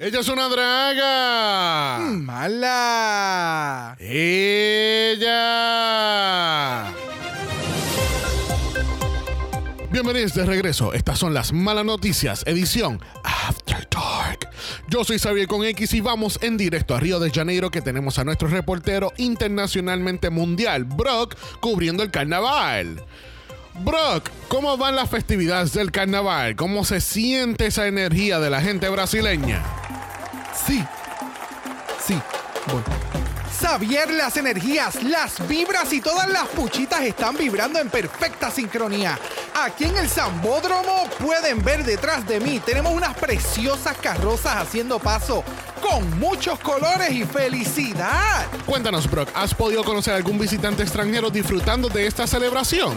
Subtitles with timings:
[0.02, 2.00] Ella es una draga.
[2.12, 3.96] Mala.
[4.02, 5.34] Ella.
[9.92, 10.92] Bienvenidos de regreso.
[10.92, 13.95] Estas son las malas noticias, edición After Dark.
[14.88, 18.20] Yo soy Xavier con X y vamos en directo a Río de Janeiro que tenemos
[18.20, 23.04] a nuestro reportero internacionalmente mundial, Brock, cubriendo el carnaval.
[23.84, 26.56] Brock, ¿cómo van las festividades del carnaval?
[26.56, 29.64] ¿Cómo se siente esa energía de la gente brasileña?
[30.66, 30.84] Sí.
[32.00, 32.18] Sí.
[32.68, 33.25] Voy.
[33.66, 39.18] Xavier, las energías, las vibras y todas las puchitas están vibrando en perfecta sincronía.
[39.56, 45.44] Aquí en el Zambódromo pueden ver detrás de mí, tenemos unas preciosas carrozas haciendo paso
[45.82, 48.46] con muchos colores y felicidad.
[48.68, 52.94] Cuéntanos, Brock, ¿has podido conocer a algún visitante extranjero disfrutando de esta celebración?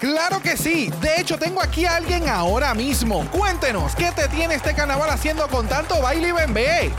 [0.00, 0.92] Claro que sí.
[1.00, 3.26] De hecho, tengo aquí a alguien ahora mismo.
[3.30, 6.92] Cuéntenos, ¿qué te tiene este carnaval haciendo con tanto baile y bembé?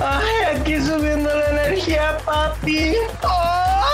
[0.00, 2.94] Ay, aquí subiendo la energía, papi.
[3.22, 3.84] ¡Oh!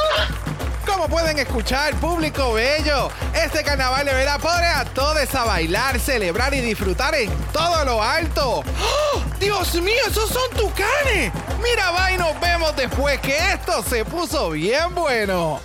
[0.86, 6.54] Como pueden escuchar, público bello, este carnaval de verdad pone a todos a bailar, celebrar
[6.54, 8.60] y disfrutar en todo lo alto.
[8.60, 9.22] ¡Oh!
[9.40, 11.32] ¡Dios mío, esos son tucanes!
[11.62, 15.60] Mira, va y nos vemos después que esto se puso bien bueno.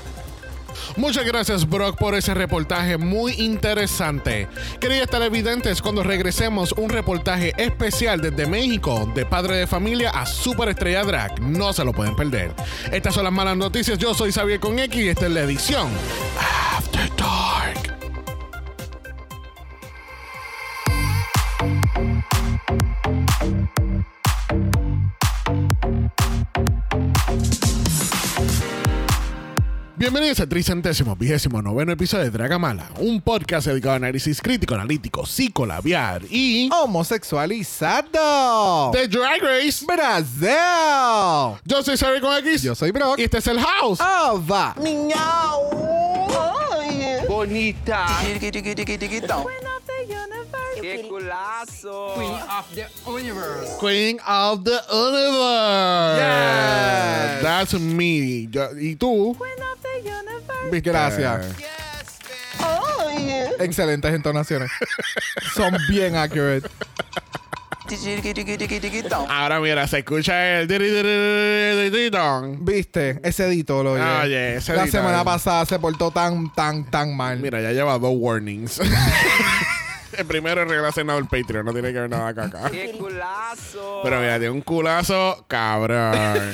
[0.95, 4.47] Muchas gracias, Brock, por ese reportaje muy interesante.
[4.79, 11.03] Queridos televidentes, cuando regresemos, un reportaje especial desde México, de padre de familia a superestrella
[11.03, 11.41] drag.
[11.41, 12.53] No se lo pueden perder.
[12.91, 13.97] Estas son las malas noticias.
[13.97, 15.89] Yo soy Xavier con X y esta es la edición
[16.77, 17.98] After Dark.
[29.99, 35.25] Bienvenidos al tricentésimo vigésimo noveno episodio de Dragamala, un podcast dedicado a análisis crítico, analítico,
[35.25, 38.91] psicolabiar y Homosexualizado.
[38.93, 39.85] de Drag Race.
[39.85, 41.59] Brasil.
[41.65, 42.61] Yo soy Xavier con X.
[42.63, 43.19] Yo soy Brock.
[43.19, 43.99] Y este es el House.
[43.99, 44.73] Ova.
[44.77, 45.69] Miau.
[47.27, 48.07] Bonita.
[50.81, 52.13] Qué culazo.
[53.81, 56.15] Queen of the Universe.
[56.15, 57.41] Yes.
[57.43, 58.47] That's me.
[58.49, 59.35] Yo- ¿Y tú?
[60.71, 61.45] Gracias.
[63.59, 64.71] Excelentes entonaciones.
[65.53, 66.69] Son bien accurate.
[69.29, 70.67] Ahora mira, se escucha el.
[70.67, 72.57] diri, diri, diri, diri, dong.
[72.61, 73.19] ¿Viste?
[73.23, 74.03] Ese edito lo oye.
[74.03, 75.25] Ah, ese La edito, semana eh.
[75.25, 77.39] pasada se portó tan, tan, tan mal.
[77.39, 78.79] Mira, ya lleva dos warnings.
[80.17, 82.45] el primero es relacionado al Patreon, no tiene que ver nada acá.
[82.45, 82.69] acá.
[82.69, 84.01] Qué culazo.
[84.03, 86.53] Pero mira, tiene un culazo cabrón.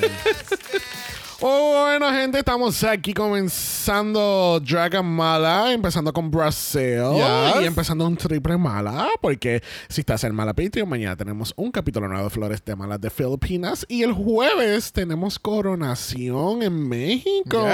[1.50, 7.62] Bueno, gente, estamos aquí comenzando Dragon Mala, empezando con Brasil Yes.
[7.62, 12.08] y empezando un triple mala, porque si estás en Mala Patreon, mañana tenemos un capítulo
[12.08, 17.64] nuevo de Flores de Malas de Filipinas y el jueves tenemos coronación en México.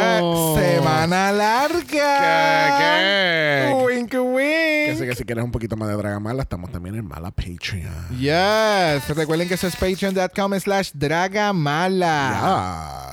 [0.58, 1.80] Semana larga.
[1.88, 3.72] ¿Qué, qué?
[3.86, 4.98] Wink, Que wink.
[5.08, 7.88] que si quieres un poquito más de Dragon Mala, estamos también en Mala Patreon.
[8.20, 9.08] Yes.
[9.16, 12.18] Recuerden que eso es patreon.com slash dragamala.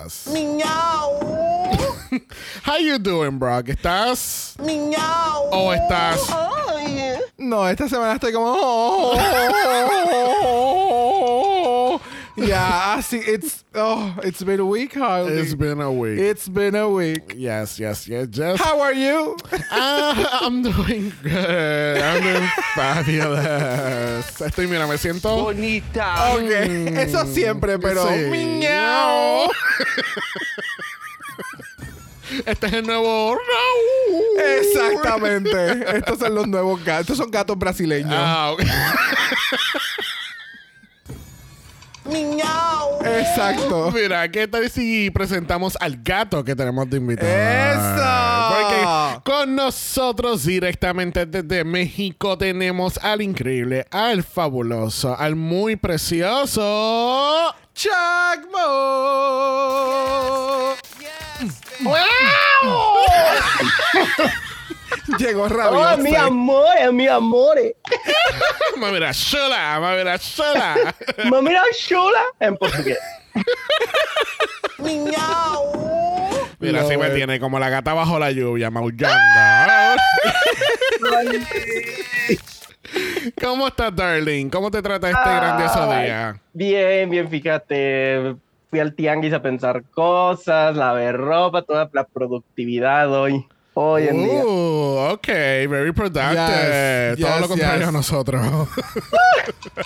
[0.03, 0.27] Yes.
[0.55, 1.19] Miau.
[2.63, 3.69] How you doing, Brock?
[3.69, 5.49] ¿Estás Miau.
[5.51, 7.19] o estás Ay.
[7.37, 9.13] No, esta semana estoy como...
[12.47, 15.33] yeah, así, it's, oh, it's been a week, Harley.
[15.33, 16.19] It's been a week.
[16.19, 17.33] It's been a week.
[17.37, 18.27] yes, yes, yes.
[18.27, 19.35] Just How are you?
[19.71, 22.01] Ah, I'm doing good.
[22.01, 24.25] I'm doing fabulous.
[24.41, 25.43] Estoy, mira, me siento.
[25.43, 26.33] Bonita.
[26.33, 26.49] Ok,
[26.97, 28.05] eso siempre, pero...
[28.07, 28.29] Sí.
[28.29, 29.51] Miau.
[32.45, 33.35] Este es el nuevo.
[33.35, 34.39] Raúl.
[34.59, 35.97] Exactamente.
[35.97, 37.01] Estos son los nuevos gatos.
[37.01, 38.13] Estos son gatos brasileños.
[38.13, 38.55] Ah.
[42.09, 42.99] Miau.
[43.03, 43.91] Exacto.
[43.95, 47.29] Mira, ¿qué tal si presentamos al gato que tenemos de invitado?
[47.29, 48.55] ¡Eso!
[48.55, 57.53] Porque con nosotros directamente desde México tenemos al increíble, al fabuloso, al muy precioso.
[57.73, 58.59] Chacmo.
[65.19, 65.97] Llegó Oh, rabioso.
[65.97, 67.75] mi amore, mi amore.
[68.77, 70.75] Mamira chula, mamira chula.
[71.29, 72.97] Mamira chula en portugués.
[76.59, 77.15] Mira, así me Lord.
[77.15, 79.15] tiene como la gata bajo la lluvia, maullando.
[83.41, 84.49] ¿Cómo estás, darling?
[84.49, 86.41] ¿Cómo te trata este grandioso Ay, día?
[86.53, 88.35] Bien, bien, fíjate.
[88.69, 93.45] Fui al tianguis a pensar cosas, lavé ropa, toda la productividad hoy.
[93.81, 94.43] Hoy en día.
[94.45, 96.35] Uh, ok, very productive.
[97.15, 97.87] Yes, Todo yes, lo contrario yes.
[97.87, 98.67] a nosotros.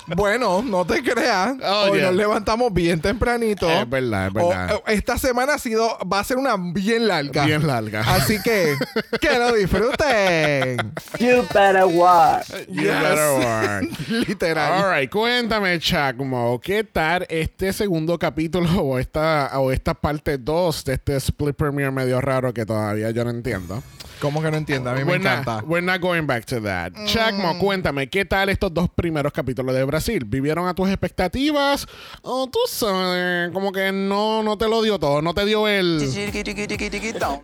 [0.07, 1.55] Bueno, no te creas.
[1.63, 2.07] Oh, Hoy yeah.
[2.07, 3.69] nos levantamos bien tempranito.
[3.69, 4.71] Es verdad, es verdad.
[4.73, 7.45] O- o- esta semana ha sido, va a ser una bien larga.
[7.45, 8.01] Bien larga.
[8.01, 8.75] Así que,
[9.21, 10.91] que lo disfruten.
[11.19, 12.49] You better watch.
[12.69, 13.01] You Yes.
[13.01, 13.99] better work.
[14.27, 14.83] Literal.
[14.83, 20.83] All right, cuéntame, Chacmo, ¿qué tal este segundo capítulo o esta, o esta parte 2
[20.85, 23.82] de este split premiere medio raro que todavía yo no entiendo?
[24.19, 24.89] ¿Cómo que no entiendo?
[24.89, 25.63] A mí me We're not- encanta.
[25.67, 26.93] we're not going back to that.
[26.93, 27.05] Mm.
[27.07, 30.23] Chacmo, cuéntame, ¿qué tal estos dos primeros capítulos de Brasil?
[30.25, 31.85] ¿Vivieron a tus expectativas?
[32.21, 35.99] O tú sabes, como que no, no te lo dio todo, no te dio el...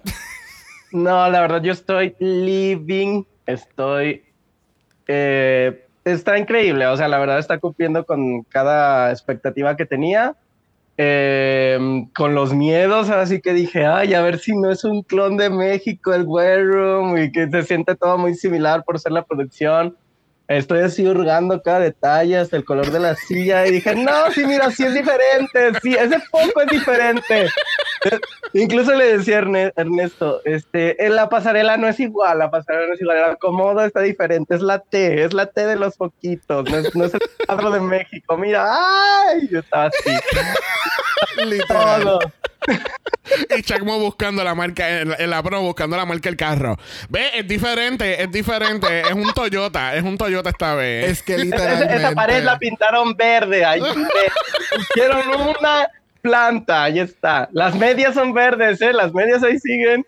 [0.92, 3.24] No, la verdad, yo estoy living.
[3.46, 4.24] Estoy.
[5.08, 6.88] eh, está increíble.
[6.88, 10.36] O sea, la verdad está cumpliendo con cada expectativa que tenía.
[11.02, 11.80] Eh,
[12.14, 15.50] con los miedos, así que dije, ay, a ver si no es un clon de
[15.50, 19.96] México, el War Room, y que se siente todo muy similar por ser la producción.
[20.50, 24.46] Estoy así hurgando cada detalle, hasta el color de la silla, y dije, no, sí,
[24.46, 27.48] mira, sí es diferente, sí, ese poco es diferente.
[28.54, 32.94] Incluso le decía a Ernesto, este, en la pasarela no es igual, la pasarela no
[32.94, 36.70] es igual, el acomodo está diferente, es la T, es la T de los poquitos,
[36.70, 40.12] no es, no es el cuadro de México, mira, ay, yo estaba así,
[41.46, 42.04] Literal.
[42.04, 42.20] todo.
[43.56, 46.78] Y Chacmo buscando la marca, en la, en la pro buscando la marca del carro.
[47.10, 49.02] Ve, es diferente, es diferente.
[49.02, 51.12] Es un Toyota, es un Toyota esta vez.
[51.12, 51.96] Es que Esa- literalmente.
[51.96, 53.64] Esa pared la pintaron verde.
[53.64, 53.82] Ahí
[54.80, 55.88] hicieron una
[56.22, 56.84] planta.
[56.84, 57.50] Ahí está.
[57.52, 58.94] Las medias son verdes, ¿eh?
[58.94, 60.06] Las medias ahí siguen.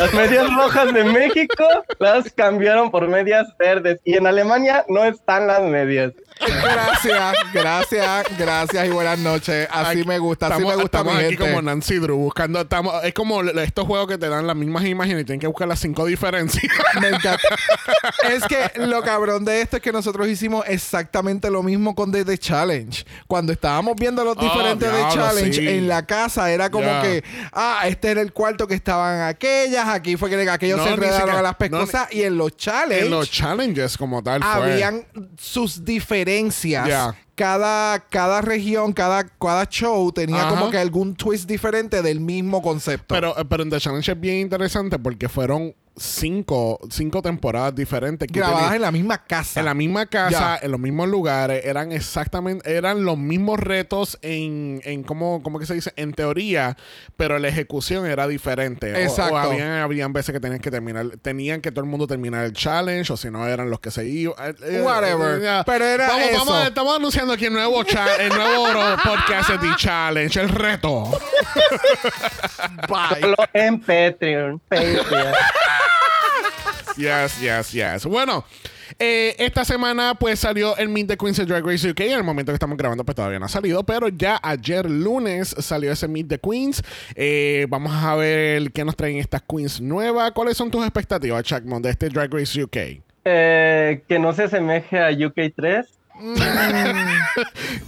[0.00, 1.64] Las medias rojas de México
[1.98, 4.00] las cambiaron por medias verdes.
[4.04, 6.12] Y en Alemania no están las medias.
[6.40, 9.68] Gracias, gracias, gracias y buenas noches.
[9.70, 11.50] Así Aquí- me gusta, así estamos, me gusta mi estamos aquí gente.
[11.50, 12.60] como Nancy Drew buscando.
[12.60, 15.68] Estamos, es como estos juegos que te dan las mismas imágenes y tienen que buscar
[15.68, 16.72] las cinco diferencias.
[17.00, 17.38] Me encanta.
[18.32, 22.24] es que lo cabrón de esto es que nosotros hicimos exactamente lo mismo con The,
[22.24, 23.04] The Challenge.
[23.26, 25.68] Cuando estábamos viendo los Oh, diferentes The diablo, Challenge sí.
[25.68, 30.16] en la casa, era como que, ah, este era el cuarto que estaban aquellas, aquí
[30.16, 33.10] fue que aquellos No, se enredaron siquiera- a las pescosas y en los Challenge en
[33.10, 34.50] los challenges como tal fue.
[34.72, 35.04] habían
[35.36, 36.27] sus diferencias.
[36.86, 37.16] Ya.
[37.34, 40.50] Cada, cada región, cada, cada show tenía Ajá.
[40.50, 43.14] como que algún twist diferente del mismo concepto.
[43.14, 48.28] Pero, pero en The Challenge es bien interesante porque fueron cinco, cinco temporadas diferentes.
[48.30, 49.60] que grabadas en la misma casa.
[49.60, 54.80] En la misma casa, en los mismos lugares, eran exactamente, eran los mismos retos en,
[54.84, 56.76] en cómo, cómo que se dice, en teoría,
[57.16, 58.92] pero la ejecución era diferente.
[58.92, 59.34] O- Exacto.
[59.34, 62.52] O, habían, habían veces que tenían que terminar, tenían que todo el mundo terminar el
[62.52, 64.34] challenge, o si no eran los que se iban.
[64.38, 65.40] eh, eh, Whatever.
[65.42, 65.62] ya.
[65.64, 66.44] Pero era vamos, eso.
[66.44, 67.82] vamos, estamos anunciando aquí el nuevo,
[68.18, 68.64] el nuevo
[69.04, 71.04] podcast de The Challenge, el reto.
[72.88, 73.20] Bye.
[73.20, 74.58] Solo en Patreon.
[74.68, 75.34] Patreon.
[76.98, 78.04] Yes, yes, yes.
[78.06, 78.44] Bueno,
[78.98, 82.00] eh, esta semana pues salió el Meet the Queens de Drag Race UK.
[82.00, 85.54] En el momento que estamos grabando pues todavía no ha salido, pero ya ayer lunes
[85.60, 86.82] salió ese Meet the Queens.
[87.14, 90.32] Eh, vamos a ver qué nos traen estas queens nuevas.
[90.32, 92.76] ¿Cuáles son tus expectativas, Chuckmon, de este Drag Race UK?
[93.24, 95.86] Eh, que no se asemeje a UK3.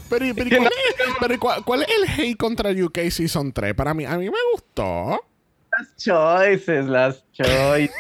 [0.09, 2.99] Pero, y- pero, ¿y ¿cuál, es, pero ¿y cuál- cuál es el hate contra UK
[3.11, 3.75] Season 3?
[3.75, 5.21] Para mí, a mí me gustó.
[5.79, 7.91] Las choices, las choices.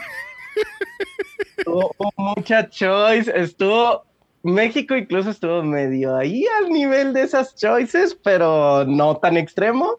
[2.16, 3.32] Mucha choice.
[3.34, 4.04] Estuvo.
[4.42, 9.98] México incluso estuvo medio ahí al nivel de esas choices, pero no tan extremo.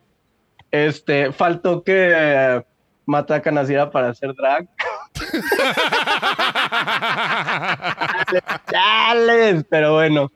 [0.72, 2.64] Este, faltó que
[3.06, 4.68] Mata a Nasira para hacer drag.
[8.72, 10.32] Chales, pero bueno.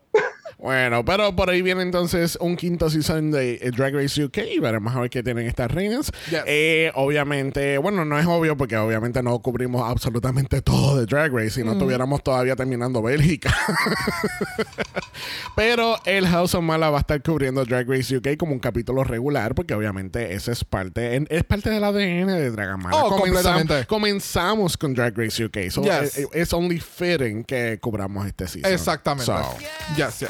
[0.57, 4.59] Bueno, pero por ahí viene entonces un quinto season de eh, Drag Race UK y
[4.59, 6.11] veremos a ver qué tienen estas reinas.
[6.29, 6.43] Yes.
[6.47, 11.51] Eh, obviamente, bueno, no es obvio porque obviamente no cubrimos absolutamente todo de Drag Race
[11.51, 13.53] si no estuviéramos todavía terminando Bélgica.
[15.55, 19.03] pero el House of Mala va a estar cubriendo Drag Race UK como un capítulo
[19.03, 23.03] regular porque obviamente ese es parte, en- es parte del ADN de Dragamala.
[23.03, 23.85] Oh, completamente.
[23.85, 25.69] comenzamos con Drag Race UK.
[25.69, 26.17] So, Yes.
[26.17, 28.71] eh, es only fitting que cubramos este season.
[28.71, 29.25] Exactamente.
[29.25, 29.41] So,
[29.95, 30.29] Yes, yes.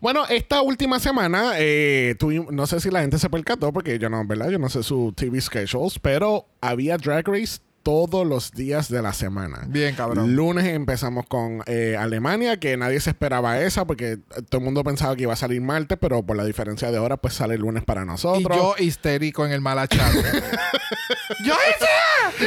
[0.00, 4.08] Bueno, esta última semana, eh, tuvimos- no sé si la gente se percató, porque yo
[4.10, 4.50] no, ¿verdad?
[4.50, 9.12] Yo no sé su TV schedules, pero había Drag Race todos los días de la
[9.12, 9.60] semana.
[9.68, 10.34] Bien, cabrón.
[10.34, 15.14] Lunes empezamos con eh, Alemania, que nadie se esperaba esa, porque todo el mundo pensaba
[15.14, 17.84] que iba a salir martes, pero por la diferencia de hora, pues sale el lunes
[17.84, 18.56] para Y nosotros.
[18.56, 20.18] yo histérico en el malachate.
[21.44, 22.46] ¡Yo hice!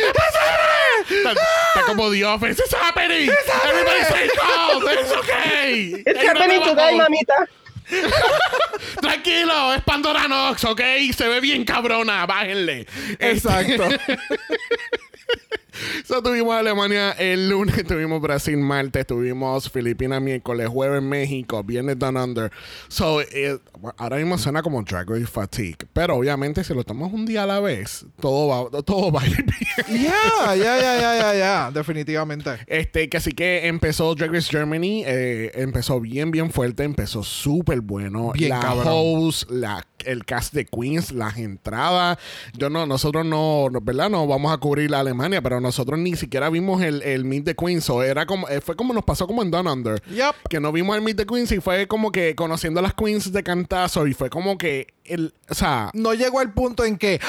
[1.10, 2.62] Está, está como The Office.
[2.62, 3.30] It's happening.
[3.30, 4.84] Everybody stay calm.
[4.88, 6.04] It's okay.
[6.06, 7.48] It's happening nueva today, mamita.
[9.02, 10.82] Tranquilo, es Pandora Nox, ¿ok?
[11.16, 12.86] Se ve bien cabrona, bájenle.
[13.20, 13.90] Exacto.
[16.06, 22.18] So, tuvimos Alemania el lunes, tuvimos Brasil martes, tuvimos Filipinas miércoles, jueves México, viernes Down
[22.18, 22.52] Under.
[22.88, 23.60] So, eh,
[23.98, 27.46] ahora mismo suena como Drag Race Fatigue, pero obviamente si lo tomamos un día a
[27.46, 30.04] la vez, todo va, todo va a ir bien.
[30.04, 31.72] Ya, ya, ya, ya, ya, ya.
[31.74, 32.52] Definitivamente.
[32.68, 37.82] Este, que así que empezó Drag Race Germany, eh, empezó bien, bien fuerte, empezó súper
[37.82, 38.32] bueno.
[38.34, 38.88] Bien la cabrón.
[38.88, 42.18] host, la, el cast de Queens, las entradas.
[42.54, 44.10] Yo no, nosotros no, no, ¿verdad?
[44.10, 47.56] No vamos a cubrir la Alemania, pero nosotros ni siquiera vimos el, el Meet the
[47.56, 47.90] Queens.
[47.90, 50.02] O era como, eh, fue como nos pasó como en Down Under.
[50.10, 50.48] Yep.
[50.50, 53.32] Que no vimos el Meet the Queens y fue como que conociendo a las Queens
[53.32, 57.20] de cantazo y fue como que el, o sea, No llegó al punto en que,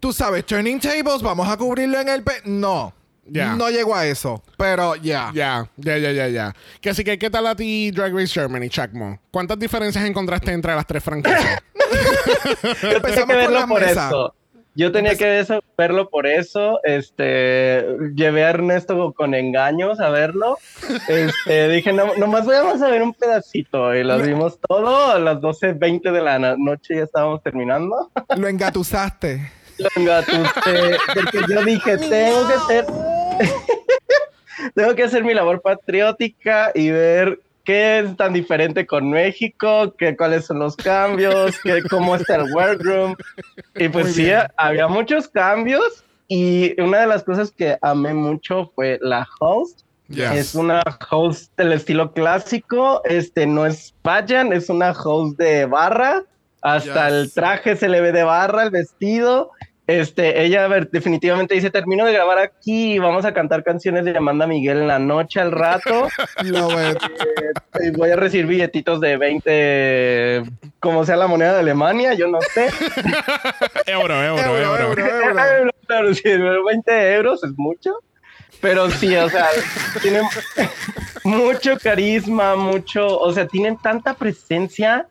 [0.00, 2.22] tú sabes, Turning Tables, vamos a cubrirlo en el...
[2.22, 2.94] pe- no.
[3.30, 3.54] Ya.
[3.56, 4.42] No llegó a eso.
[4.56, 5.30] Pero ya.
[5.34, 6.54] Ya, ya, ya, ya, ya.
[6.80, 9.20] Que así que, ¿qué tal a ti Drag Race Germany, Chacmo?
[9.30, 11.58] ¿Cuántas diferencias encontraste entre las tres franquicias?
[12.92, 14.06] Yo tenía que verlo por mesa.
[14.08, 14.34] eso.
[14.74, 16.78] Yo tenía que eso- verlo por eso.
[16.84, 20.56] Este, llevé a Ernesto con engaños a verlo.
[21.08, 23.92] Este, dije, no, nomás vamos a ver un pedacito.
[23.94, 28.10] Y lo vimos todo a las 12.20 de la no- noche ya estábamos terminando.
[28.36, 29.50] Lo engatusaste.
[29.78, 32.86] Lo engatusé, porque yo dije, tengo que hacer,
[34.74, 37.38] tengo que hacer mi labor patriótica y ver
[37.68, 42.50] qué es tan diferente con México, qué, cuáles son los cambios, qué, cómo está el
[42.54, 43.14] workroom.
[43.76, 48.98] Y pues sí, había muchos cambios y una de las cosas que amé mucho fue
[49.02, 49.82] la host.
[50.08, 50.32] Yes.
[50.32, 56.22] Es una host del estilo clásico, este no es pageant, es una host de barra,
[56.62, 57.18] hasta Yes.
[57.18, 59.50] el traje se le ve de barra, el vestido.
[59.88, 64.04] Este, ella a ver, definitivamente dice, termino de grabar aquí y vamos a cantar canciones
[64.04, 66.08] de Amanda Miguel en la noche al rato.
[66.44, 66.96] Ves.
[67.80, 70.42] y voy a recibir billetitos de 20,
[70.78, 72.68] como sea la moneda de Alemania, yo no sé.
[73.86, 75.02] euro, euro, Euro, euro.
[75.06, 75.72] euro, euro.
[75.88, 77.94] Claro, sí, 20 euros es mucho.
[78.60, 79.46] Pero sí, o sea,
[80.02, 80.24] tienen
[81.24, 85.06] mucho carisma, mucho, o sea, tienen tanta presencia.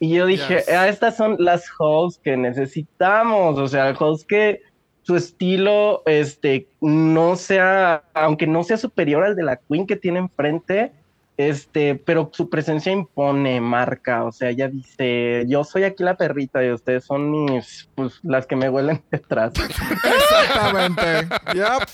[0.00, 0.68] Y yo dije, Yes.
[0.68, 4.62] ah, estas son las hosts que necesitamos, o sea, hosts que
[5.02, 10.18] su estilo, este, no sea, aunque no sea superior al de la Queen que tiene
[10.18, 10.92] enfrente,
[11.38, 16.64] este, pero su presencia impone, marca, o sea, ella dice, yo soy aquí la perrita
[16.64, 19.52] y ustedes son mis, pues, las que me huelen detrás.
[19.58, 21.28] Exactamente.
[21.54, 21.88] Yup.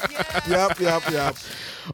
[0.48, 1.36] Yup, yup, yup.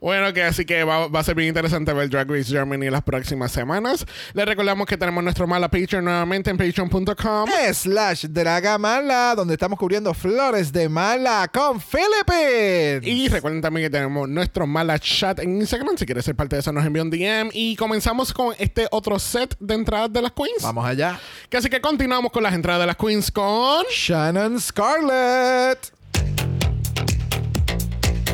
[0.01, 3.03] Bueno, que así que va, va a ser bien interesante ver Drag Race Germany las
[3.03, 4.07] próximas semanas.
[4.35, 7.49] Les recordamos que tenemos nuestro mala Patreon nuevamente en patreon.com.
[7.73, 13.07] Slash Dragamala, donde estamos cubriendo flores de mala con Philippines.
[13.07, 15.97] Y recuerden también que tenemos nuestro mala chat en Instagram.
[15.97, 17.51] Si quieres ser parte de eso, nos envía un DM.
[17.53, 20.63] Y comenzamos con este otro set de entradas de las Queens.
[20.63, 21.19] Vamos allá.
[21.49, 23.85] Que así que continuamos con las entradas de las Queens con.
[23.91, 26.00] Shannon Scarlett.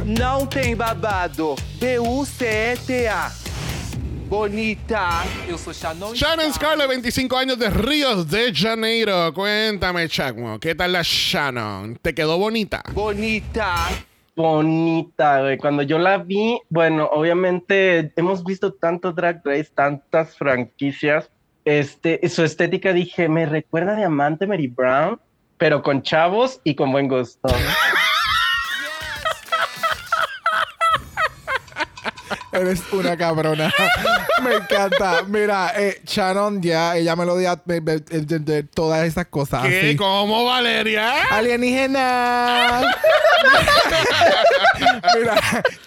[0.07, 1.57] Não tem babado.
[1.81, 3.33] B-U-C-E-T-A.
[4.29, 5.09] Bonita.
[5.49, 6.15] Eu sou Shannon.
[6.15, 9.35] Shannon Scarlett, 25 años de Río de Janeiro.
[9.35, 11.97] Cuéntame, Chacmo, ¿qué tal la Shannon?
[12.01, 12.85] ¿Te quedó bonita?
[12.93, 13.89] Bonita.
[14.37, 15.59] bonita, güey.
[15.59, 21.29] Cuando yo la vi, bueno, obviamente hemos visto tanto Drag Race, tantas franquicias.
[21.65, 25.19] Este, su estética dije, me recuerda a Diamante Mary Brown,
[25.59, 27.49] pero con chavos y con buen gusto.
[32.61, 33.73] Eres una cabrona.
[34.43, 35.23] me encanta.
[35.27, 37.51] Mira, eh, Shannon ya, ella me lo dio
[38.73, 39.63] todas esas cosas.
[39.67, 39.79] ¿Qué?
[39.79, 39.97] así.
[39.97, 41.25] ¿Cómo, Valeria?
[41.31, 42.81] Alienígena.
[45.17, 45.37] Mira,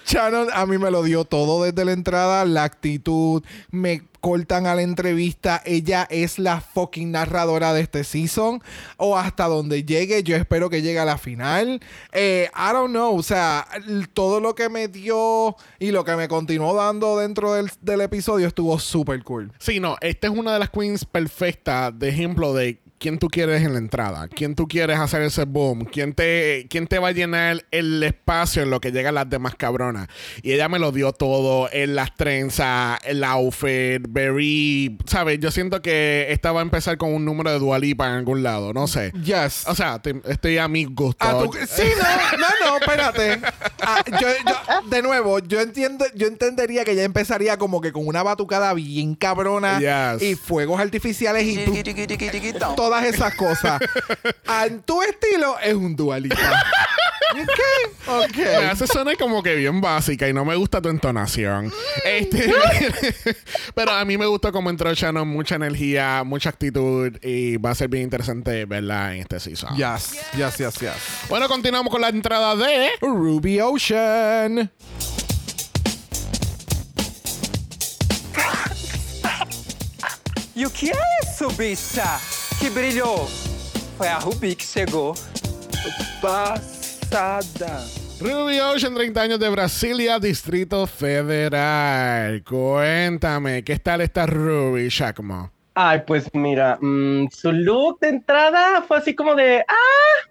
[0.05, 4.75] Shannon a mí me lo dio todo desde la entrada, la actitud, me cortan a
[4.75, 8.61] la entrevista, ella es la fucking narradora de este season
[8.97, 11.79] o hasta donde llegue, yo espero que llegue a la final.
[12.11, 13.67] Eh, I don't know, o sea,
[14.13, 18.47] todo lo que me dio y lo que me continuó dando dentro del, del episodio
[18.47, 19.51] estuvo súper cool.
[19.59, 23.63] Sí, no, esta es una de las queens perfectas de ejemplo de quién tú quieres
[23.63, 27.11] en la entrada, quién tú quieres hacer ese boom, quién te, quién te va a
[27.11, 30.07] llenar el espacio en lo que llegan las demás cabronas.
[30.43, 35.39] Y ella me lo dio todo en las trenzas, el outfit, very, ¿sabes?
[35.39, 38.73] Yo siento que esta va a empezar con un número de Dualipa en algún lado,
[38.73, 39.11] no sé.
[39.23, 39.63] Yes.
[39.67, 41.17] O sea, te- estoy a mi gusto.
[41.25, 43.39] Ah, tú- sí, no, no, no, espérate.
[43.81, 48.05] Ah, yo, yo- de nuevo, yo entiendo, yo entendería que ya empezaría como que con
[48.07, 50.21] una batucada bien cabrona Yes.
[50.21, 51.71] y fuegos artificiales y tú-
[52.89, 53.79] todas esas cosas.
[54.65, 56.63] En tu estilo es un dualista.
[58.07, 58.37] Ok.
[58.37, 61.71] Me hace sonar como que bien básica y no me gusta tu entonación.
[62.03, 62.51] Este,
[63.75, 67.75] pero a mí me gusta cómo entró Shannon, mucha energía, mucha actitud y va a
[67.75, 69.75] ser bien interesante verla en este season.
[69.77, 70.93] Yes, yes, yes, yes.
[71.29, 74.71] Bueno, continuamos con la entrada de Ruby Ocean.
[80.55, 82.19] E o que é isso, bicha?
[82.59, 83.25] Que brilhou?
[83.97, 85.13] Foi a Ruby que chegou.
[86.21, 87.87] Passada.
[88.19, 92.43] Ruby Ocean, 30 años de Brasilia, Distrito Federal.
[92.43, 95.49] Cuéntame, ¿qué tal está Ruby, Shakmo?
[95.73, 100.29] Ay, pues mira, mm, su look de entrada fue así como de, ah,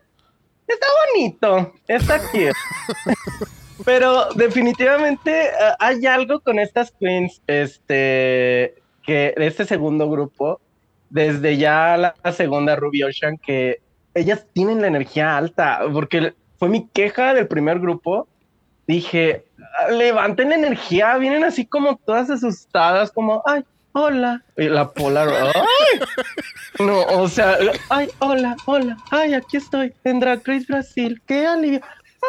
[0.67, 2.53] está bonito, está cute.
[3.87, 10.61] Pero definitivamente eh, hay algo con estas queens, este, que de este segundo grupo,
[11.11, 13.81] desde ya la, la segunda Ruby Ocean, que
[14.15, 18.27] ellas tienen la energía alta, porque fue mi queja del primer grupo.
[18.87, 19.45] Dije,
[19.79, 24.43] "Ah, levanten la energía, vienen así como todas asustadas, como, ay, hola.
[24.57, 26.01] Y la Polar, ay.
[26.79, 27.59] No, o sea,
[27.91, 31.81] ay, hola, hola, ay, aquí estoy, en Drag Race Brasil, qué alivio.
[31.83, 32.27] Ah.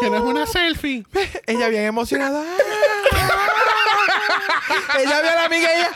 [0.00, 1.04] ¿Quieres una selfie?
[1.46, 2.42] Ella bien emocionada.
[4.98, 5.90] ella vio a la amiga y ella.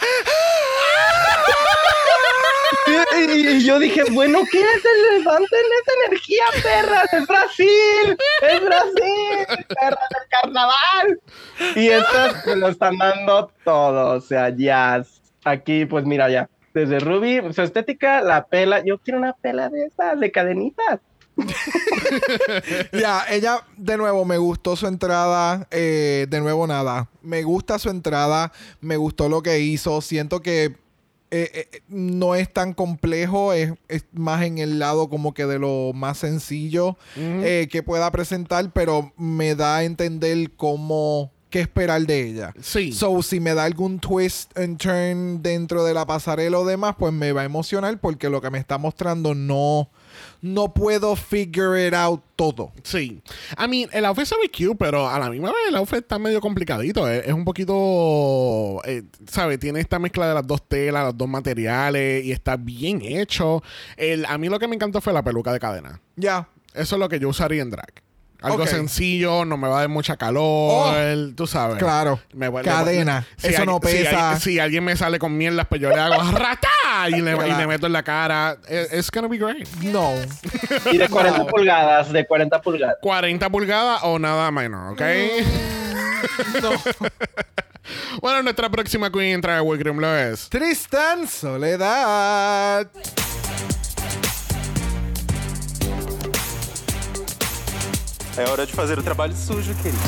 [3.31, 7.13] Y, yo dije, bueno, ¿qué es el levanten esa energía, perras?
[7.13, 8.17] ¡Es Brasil!
[8.43, 9.65] ¡Es Brasil!
[9.69, 11.21] ¡Perras del carnaval!
[11.77, 15.03] Y estas me lo están dando todo, o sea, ya.
[15.45, 16.49] Aquí, pues mira, ya.
[16.73, 18.83] Desde Ruby, su estética, la pela.
[18.85, 21.01] Yo quiero una pela de esas, de cadenitas.
[22.93, 25.67] Ya, ella, de nuevo, me gustó su entrada.
[25.71, 27.09] eh, de nuevo, nada.
[27.23, 28.53] Me gusta su entrada.
[28.81, 30.01] Me gustó lo que hizo.
[30.01, 30.77] Siento que
[31.37, 33.53] eh, eh, no es tan complejo.
[33.53, 38.11] Es, es más en el lado como que de lo más sencillo eh, que pueda
[38.13, 38.73] presentar.
[38.73, 41.33] Pero me da a entender cómo...
[41.51, 42.53] ¿Qué esperar de ella?
[42.61, 42.93] Sí.
[42.93, 47.13] So, si me da algún twist and turn dentro de la pasarela o demás, pues
[47.13, 49.89] me va a emocionar porque lo que me está mostrando no,
[50.45, 52.71] no puedo figure it out todo.
[52.83, 53.23] Sí.
[53.59, 56.19] I mean, el outfit se ve cute, pero a la misma vez el outfit está
[56.19, 57.09] medio complicadito.
[57.09, 59.59] Es, es un poquito, eh, ¿sabes?
[59.59, 63.63] Tiene esta mezcla de las dos telas, los dos materiales y está bien hecho.
[63.97, 66.03] El, a mí lo que me encantó fue la peluca de cadena.
[66.17, 66.47] Ya.
[66.75, 68.03] Eso es lo que yo usaría en drag.
[68.45, 71.35] Algo sencillo, no me va a dar mucha calor, Oh.
[71.35, 71.79] tú sabes.
[71.79, 72.21] Claro.
[72.33, 73.27] Me voy- Cadena.
[73.37, 74.39] Si Eso no si pesa.
[74.39, 76.69] Si, alguien me sale con mierdas, pues yo le hago rata
[77.09, 77.69] y le, y le Claro.
[77.69, 78.57] meto en la cara.
[78.69, 79.67] It- It's gonna be great.
[79.83, 80.11] No.
[80.93, 82.97] Y de 40 pulgadas, de 40 pulgadas.
[83.01, 85.03] 40 pulgadas o nada menos, ¿ok?
[86.63, 86.71] no.
[88.21, 90.49] bueno, nuestra próxima queen entra de Wickroom lo es.
[90.49, 92.87] Tristan Soledad.
[98.37, 100.03] É hora de fazer o trabalho sujo, querido.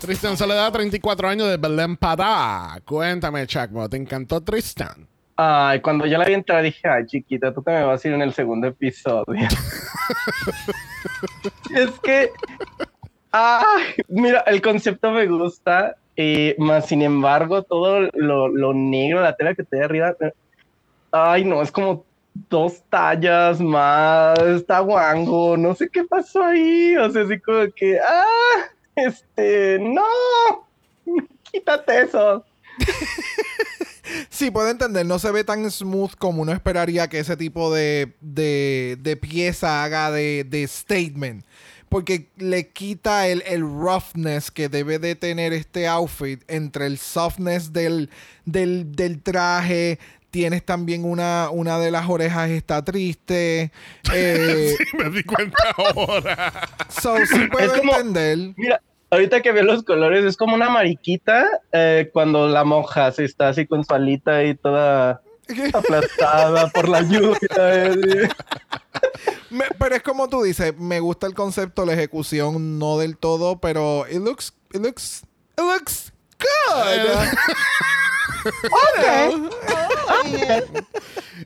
[0.00, 2.78] Tristan Soledad, 34 años de Belén Pará.
[2.84, 5.08] Cuéntame, Chacmo, ¿te encantó Tristan?
[5.34, 8.12] Ay, cuando yo la vi entrar dije, ay, chiquita, tú te me vas a ir
[8.12, 9.24] en el segundo episodio.
[11.74, 12.30] es que,
[13.32, 19.34] ay, mira, el concepto me gusta, y más sin embargo, todo lo, lo negro, la
[19.34, 20.32] tela que te de arriba, eh,
[21.12, 27.10] ay, no, es como dos tallas más, está guango, no sé qué pasó ahí, o
[27.10, 30.02] sea, así como que, ah, este, no,
[31.50, 32.44] quítate eso.
[34.28, 35.06] Sí, puedo entender.
[35.06, 39.82] No se ve tan smooth como uno esperaría que ese tipo de, de, de pieza
[39.84, 41.44] haga de, de statement.
[41.88, 47.72] Porque le quita el, el roughness que debe de tener este outfit entre el softness
[47.72, 48.10] del,
[48.44, 49.98] del, del traje.
[50.34, 53.70] Tienes también una, una de las orejas está triste.
[54.12, 56.68] Eh, Sí, me di cuenta ahora.
[56.88, 58.52] so, sí puedo Es como- entender.
[58.56, 63.22] Mira, ahorita que veo los colores, es como una mariquita eh, cuando la mojas y
[63.22, 65.22] está así con su alita y toda
[65.72, 67.38] aplastada por la lluvia.
[67.56, 68.28] eh.
[69.50, 73.60] Me- pero es como tú dices, me gusta el concepto, la ejecución no del todo,
[73.60, 75.22] pero it looks, it looks,
[75.56, 77.28] it looks good.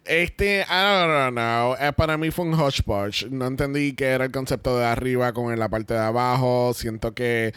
[0.05, 0.65] Este, I
[1.07, 1.75] don't know.
[1.79, 3.31] Eh, para mí fue un hodgepodge.
[3.31, 6.73] No entendí qué era el concepto de arriba con la parte de abajo.
[6.75, 7.53] Siento que.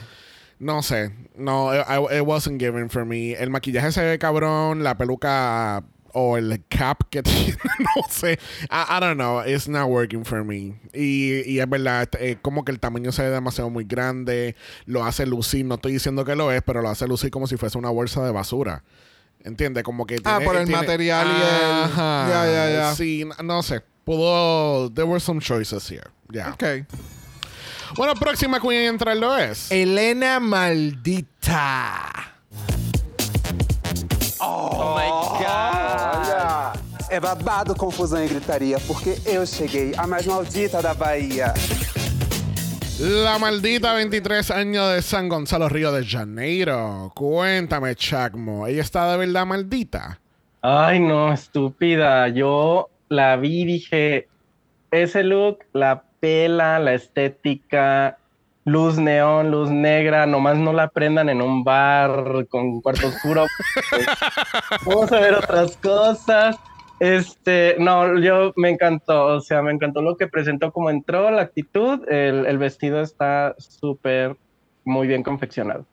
[0.60, 1.12] No sé.
[1.36, 3.34] No, it wasn't given for me.
[3.34, 4.84] El maquillaje se ve cabrón.
[4.84, 8.40] La peluca o el cap que tiene, no sé.
[8.70, 9.42] I, don't know.
[9.46, 10.80] It's not working for me.
[10.94, 14.56] Y, es verdad, eh, como que el tamaño se ve demasiado muy grande.
[14.86, 15.66] Lo hace lucir.
[15.66, 18.24] No estoy diciendo que lo es, pero lo hace lucir como si fuese una bolsa
[18.24, 18.84] de basura.
[19.44, 19.84] ¿Entiendes?
[19.84, 22.28] Como que Ah, tiene- por el tiene- material y el- Ajá.
[22.30, 22.96] Ya, ya, ya.
[22.96, 23.82] Sí, no sé.
[24.04, 24.92] Pudo...
[24.92, 26.04] There were some choices here.
[26.32, 26.52] Yeah.
[26.54, 26.64] Ok.
[27.98, 29.72] Bueno, próxima queen en entrarlo es.
[29.72, 32.34] Elena Maldita.
[34.40, 35.10] Oh, my
[35.44, 36.16] God.
[36.28, 36.74] Olha,
[37.10, 41.54] é babado, confusão e gritaria, porque eu cheguei, a mais maldita da Bahia.
[43.00, 47.12] La maldita 23 años de San Gonzalo Río de Janeiro.
[47.16, 48.68] Cuéntame, Chacmo.
[48.68, 50.20] ¿Ella está de verdad maldita?
[50.62, 52.28] Ay, no, estúpida.
[52.28, 54.28] Yo la vi y dije,
[54.92, 58.18] ese look, la pela, la estética,
[58.66, 63.46] luz neón, luz negra, nomás no la prendan en un bar con cuarto oscuro.
[64.86, 66.58] Vamos a ver otras cosas.
[67.02, 71.42] Este, no, yo me encantó, o sea, me encantó lo que presentó, como entró, la
[71.42, 74.38] actitud, el, el vestido está súper,
[74.86, 75.84] muy bien confeccionado.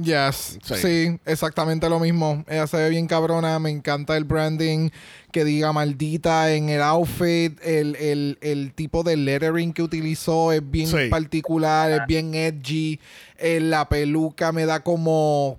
[0.00, 0.74] Yes, Sí.
[0.76, 1.20] sí.
[1.26, 2.44] exactamente lo mismo.
[2.48, 4.90] Ella se ve bien cabrona, me encanta el branding,
[5.32, 10.62] que diga maldita en el outfit, el, el- el tipo de lettering que utilizó es
[10.70, 11.08] bien Sí.
[11.10, 13.00] particular, es bien edgy,
[13.36, 15.58] Eh, la peluca me da como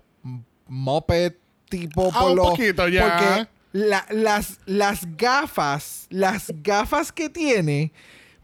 [0.66, 1.34] moped
[1.68, 3.46] tipo Ah, por un lo- poquito, ya.
[3.76, 7.92] La- las, las gafas, las gafas que tiene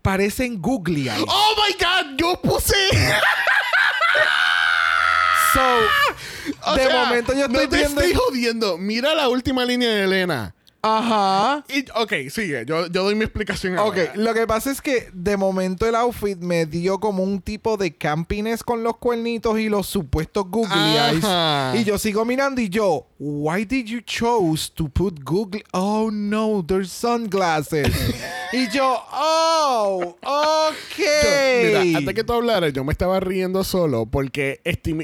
[0.03, 1.23] parecen googly eyes.
[1.29, 2.17] ¡Oh, my God!
[2.17, 2.75] ¡Yo puse!
[5.53, 5.61] So,
[6.71, 8.01] O de sea, momento yo estoy no te viendo...
[8.01, 8.77] estoy jodiendo.
[8.79, 10.55] Mira la última línea de Elena.
[10.83, 11.65] Ajá.
[11.69, 12.65] Y, ok, sigue.
[12.67, 14.13] Yo, yo doy mi explicación Ok, ahora.
[14.15, 17.95] lo que pasa es que de momento el outfit me dio como un tipo de
[17.95, 21.81] campines con los cuernitos y los supuestos googly eyes.
[21.81, 25.63] Y yo sigo mirando y yo, why did you chose to put googly?
[25.73, 27.89] Oh no, they're sunglasses.
[28.53, 30.99] y yo, oh, ok.
[30.99, 34.61] Yo- mira, antes que tú hablaras, yo me estaba riendo solo porque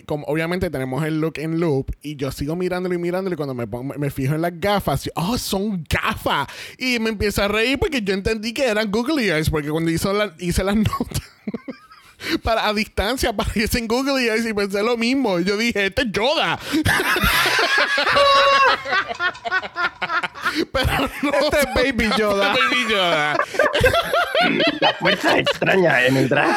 [0.06, 3.54] como obviamente tenemos el look en loop y yo sigo mirándolo y mirándolo y cuando
[3.54, 6.46] me, pongo- me fijo en las gafas, yo, oh, son gafas.
[6.78, 10.12] Y me empiezo a reír porque yo entendí que eran googly eyes porque cuando hizo
[10.12, 11.22] la- hice las notas
[12.42, 15.38] para a distancia parecen googly eyes y pensé lo mismo.
[15.38, 16.58] Y yo dije, este es Yoda.
[20.72, 21.30] Pero no.
[21.32, 22.48] Este es Baby Yoda.
[22.54, 23.36] Baby Yoda.
[24.80, 26.56] La fuerza extraña en el drag.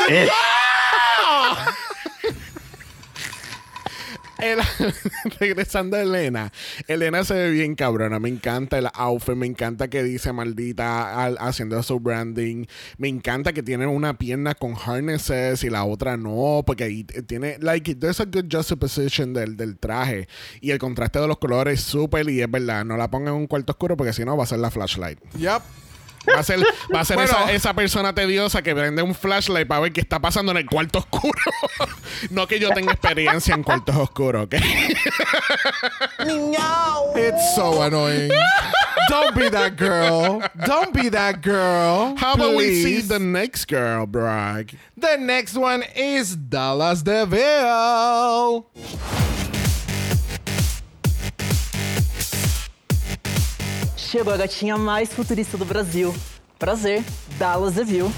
[5.39, 6.52] regresando a Elena.
[6.88, 8.19] Elena se ve bien cabrona.
[8.19, 9.36] Me encanta el outfit.
[9.36, 12.65] Me encanta que dice maldita al- haciendo su branding.
[12.97, 16.63] Me encanta que tiene una pierna con harnesses y la otra no.
[16.65, 20.28] Porque ahí tiene, like, there's a good juxtaposition del, del traje.
[20.62, 22.30] Y el contraste de los colores súper.
[22.30, 24.47] Y es verdad, no la pongan en un cuarto oscuro porque si no va a
[24.47, 25.19] ser la flashlight.
[25.38, 25.62] Yep.
[26.35, 26.59] Va a ser,
[26.93, 27.31] va a ser Bueno.
[27.31, 30.65] esa, esa persona tediosa que prende un flashlight para ver qué está pasando en el
[30.65, 31.33] cuarto oscuro.
[32.29, 34.55] no que yo tenga experiencia en cuartos oscuros, ¿ok?
[37.15, 38.31] It's so annoying.
[39.09, 40.41] Don't be that girl.
[40.65, 42.15] Don't be that girl.
[42.17, 44.77] How about we see the next girl, Bragg?
[44.97, 48.65] The next one is Dallas DeVille.
[54.10, 56.12] Chegou a gatinha mais futurista do Brasil.
[56.58, 57.04] Prazer,
[57.38, 58.12] Dallas DeVille.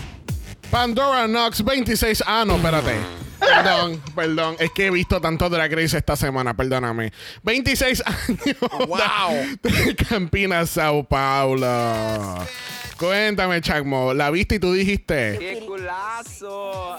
[0.71, 2.23] Pandora Knox 26.
[2.25, 2.95] Ah, no, espérate.
[3.37, 4.55] Perdón, perdón.
[4.57, 7.11] Es que he visto tanto Drag Race esta semana, perdóname.
[7.43, 8.39] 26 años.
[8.87, 9.57] Wow.
[9.61, 12.37] De Campina, Sao Paulo.
[12.97, 14.13] Cuéntame, Chacmo.
[14.13, 15.37] ¿La viste y tú dijiste?
[15.39, 16.95] Que culazo!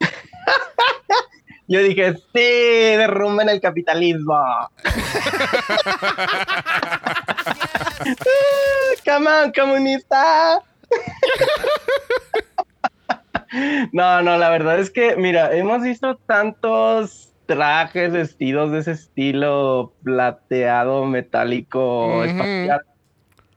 [1.66, 4.68] Yo dije, sí, derrumben el capitalismo.
[9.04, 10.62] Come on, comunista.
[13.92, 19.92] No, no, la verdad es que, mira, hemos visto tantos trajes, vestidos de ese estilo
[20.02, 22.80] plateado, metálico, espacial,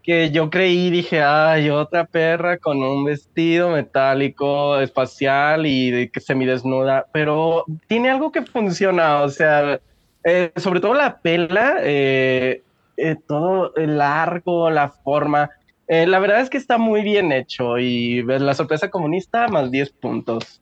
[0.03, 6.19] que yo creí, dije, ay, otra perra con un vestido metálico, espacial y de que
[6.19, 9.79] semidesnuda, pero tiene algo que funciona, o sea,
[10.23, 12.61] eh, sobre todo la pela, eh,
[12.97, 15.49] eh, todo el arco, la forma.
[15.87, 19.89] Eh, la verdad es que está muy bien hecho y la sorpresa comunista más 10
[19.93, 20.61] puntos.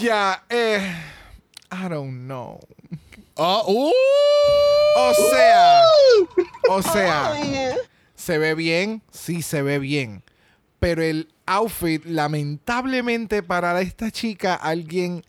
[0.00, 0.94] Ya, eh.
[1.72, 2.60] I don't know.
[3.36, 3.90] Oh, uh.
[4.96, 5.82] O sea,
[6.68, 7.34] o sea,
[8.14, 10.22] se ve bien, sí se ve bien.
[10.78, 15.24] Pero el outfit, lamentablemente para esta chica, alguien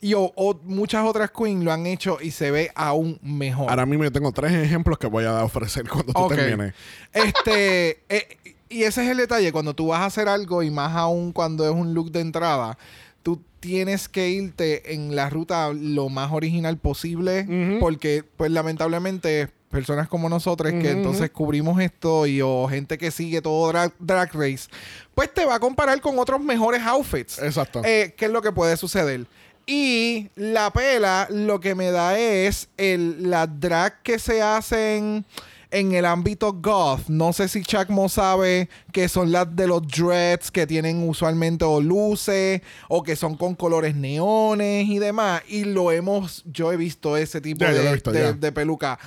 [0.00, 3.68] y o, o muchas otras queens lo han hecho y se ve aún mejor.
[3.68, 6.74] Ahora mismo yo tengo tres ejemplos que voy a ofrecer cuando tú termines.
[7.12, 10.94] Este, eh, y ese es el detalle, cuando tú vas a hacer algo y más
[10.94, 12.78] aún cuando es un look de entrada,
[13.22, 20.08] tú tienes que irte en la ruta lo más original posible porque pues lamentablemente personas
[20.08, 24.68] como nosotros que entonces cubrimos esto y o gente que sigue todo Drag, Drag Race,
[25.14, 27.38] pues te va a comparar con otros mejores outfits.
[27.38, 27.82] Exacto.
[27.84, 29.26] Eh, ¿Qué es lo que puede suceder?
[29.66, 35.24] Y la pela lo que me da es el, la drag que se hacen
[35.70, 37.08] en el ámbito goth.
[37.08, 41.80] No sé si Chacmo sabe que son las de los dreads que tienen usualmente o
[41.80, 45.42] luces o que son con colores neones y demás.
[45.48, 48.12] Y lo hemos, yo he visto ese tipo de, visto,
[48.52, 48.98] peluca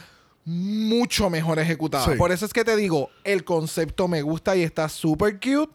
[0.46, 2.06] mucho mejor ejecutada.
[2.06, 2.18] Sí.
[2.18, 5.72] Por eso es que te digo, el concepto me gusta y está súper cute,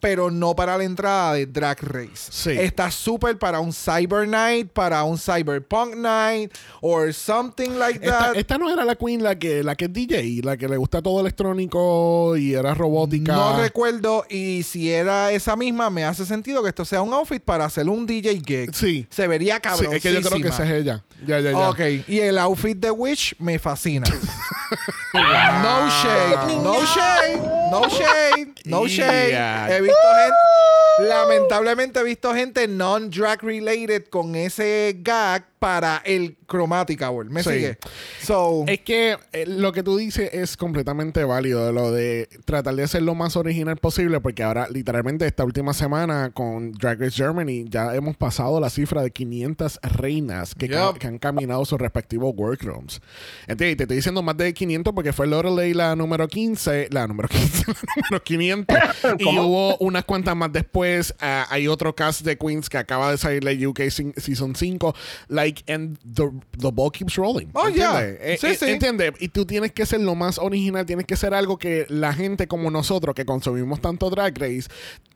[0.00, 2.30] pero no para la entrada de Drag Race.
[2.30, 2.50] Sí.
[2.50, 8.34] Está súper para un Cyber Night, para un Cyberpunk Night, or something like that.
[8.36, 11.02] esta no era la queen la que, la que es DJ, la que le gusta
[11.02, 13.32] todo electrónico y era robótica.
[13.32, 17.42] No recuerdo, y si era esa misma, me hace sentido que esto sea un outfit
[17.42, 18.74] para hacer un DJ gig.
[18.74, 19.06] Sí.
[19.10, 19.94] Se vería Sí, cabrón.
[19.94, 21.04] es que yo creo que esa es ella.
[21.26, 21.68] Ya, ya, ya.
[21.68, 24.06] Ok, y el outfit de Witch me fascina.
[25.14, 29.30] no shade, no shade, no shade, no shade.
[29.30, 29.68] Yeah.
[29.68, 37.02] He visto gente, lamentablemente he visto gente non-drag related con ese gag para el Chromatic
[37.02, 37.26] Hour.
[37.26, 37.50] ¿Me Sí.
[37.50, 37.78] sigue?
[38.22, 42.88] So, Es que eh, lo que tú dices es completamente válido, lo de tratar de
[42.88, 47.66] ser lo más original posible, porque ahora literalmente esta última semana con Drag Race Germany
[47.68, 53.02] ya hemos pasado la cifra de 500 reinas que, han caminado sus respectivos workrooms.
[53.46, 53.74] ¿Entiendes?
[53.74, 57.26] Y te estoy diciendo más de 500 porque fue Lorelei la número 15, la número
[57.26, 58.78] 15, la número 500,
[59.18, 61.14] y hubo unas cuantas más después.
[61.20, 64.94] Ah, hay otro cast de Queens que acaba de salir de UK Season 5,
[65.28, 67.46] like, and the, the ball keeps rolling.
[67.54, 68.02] Oh, yeah.
[68.02, 68.66] Eh, Sí, eh, sí.
[68.66, 69.14] ¿Entiendes?
[69.20, 72.46] Y tú tienes que ser lo más original, tienes que ser algo que la gente
[72.46, 74.68] como nosotros que consumimos tanto Drag Race,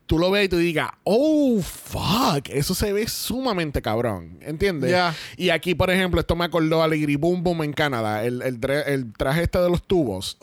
[0.05, 4.91] tú lo veas y tú digas, oh, fuck, eso se ve sumamente cabrón, ¿entiendes?
[4.91, 5.15] Ya.
[5.37, 8.59] Y aquí, por ejemplo, esto me acordó a Ligri Boom Boom en Canadá, el, el,
[9.13, 10.37] traje este de los tubos.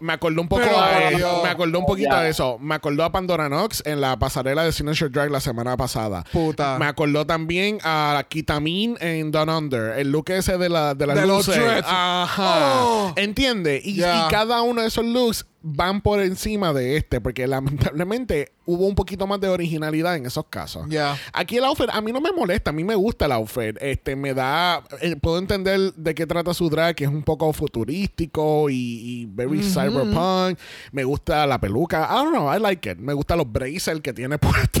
[0.00, 1.10] Me acordó un poco a,
[1.42, 2.58] me acordó un poquito de eso.
[2.60, 6.24] Me acordó a Pandora Nox en la pasarela de Signature Drag la semana pasada.
[6.30, 6.78] Puta.
[6.78, 9.98] Me acordó también a Kitamin en Down Under.
[9.98, 11.56] El look ese de, la, de las De los luces.
[11.62, 11.86] dreads.
[11.88, 12.84] Ajá.
[12.84, 13.12] Oh.
[13.16, 13.84] ¿Entiendes?
[13.84, 14.26] Y, Ya.
[14.26, 18.94] y cada uno de esos looks van por encima de este, porque lamentablemente hubo un
[18.94, 20.86] poquito más de originalidad en esos casos.
[20.88, 21.16] Ya.
[21.32, 23.76] Aquí el outfit a mí no me molesta, a mí me gusta el outfit.
[23.80, 27.52] Este me da eh, puedo entender de qué trata su drag, que es un poco
[27.52, 30.58] futurístico y, y very cyberpunk.
[30.92, 32.08] Me gusta la peluca.
[32.10, 32.98] I don't know, I like it.
[32.98, 34.80] Me gustan los bracelets que tiene puesto.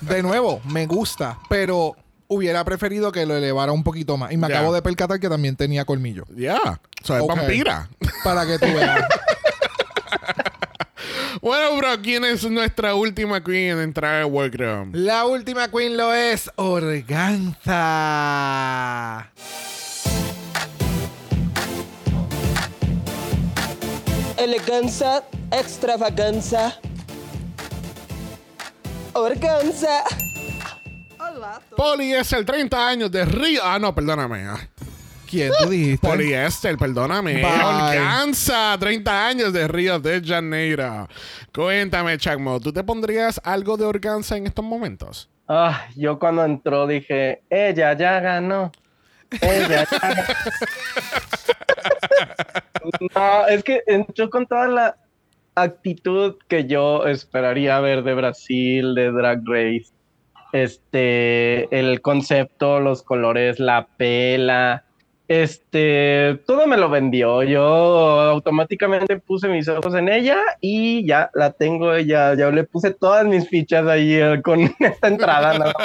[0.00, 1.96] de nuevo, me gusta, pero
[2.30, 4.32] hubiera preferido que lo elevara un poquito más.
[4.32, 4.58] Y me Ya.
[4.58, 6.24] acabo de percatar que también tenía colmillo.
[6.36, 6.80] yeah.
[7.02, 7.28] So, es Ok.
[7.36, 7.88] vampira.
[8.24, 9.04] Para que tú veas.
[11.42, 14.92] bueno, bro, ¿quién es nuestra última queen en entrar al workroom?
[14.92, 17.58] La última queen lo es Organza.
[24.38, 26.78] elegancia, extravaganza,
[29.12, 30.04] organza.
[31.76, 33.60] Poliéster, 30 años de Río.
[33.62, 34.46] Ah, no, perdóname.
[35.28, 36.08] ¿Quién tú dijiste?
[36.08, 37.44] Poliéster, perdóname.
[37.44, 41.06] Alcanza 30 años de Río de Janeiro.
[41.52, 45.28] Cuéntame, Chacmo, ¿tú te pondrías algo de organza en estos momentos?
[45.46, 48.72] Ah, yo cuando entró dije, ella ya ganó.
[49.40, 50.22] Ella ya ganó.
[53.14, 54.96] no, es que entró con toda la
[55.54, 59.92] actitud que yo esperaría ver de Brasil, de Drag Race.
[60.52, 64.84] Este, el concepto, los colores, la pela.
[65.28, 67.42] Este, todo me lo vendió.
[67.42, 71.96] Yo automáticamente puse mis ojos en ella y ya la tengo.
[71.98, 75.58] Ya, ya le puse todas mis fichas ahí eh, con esta entrada.
[75.58, 75.66] ¿no?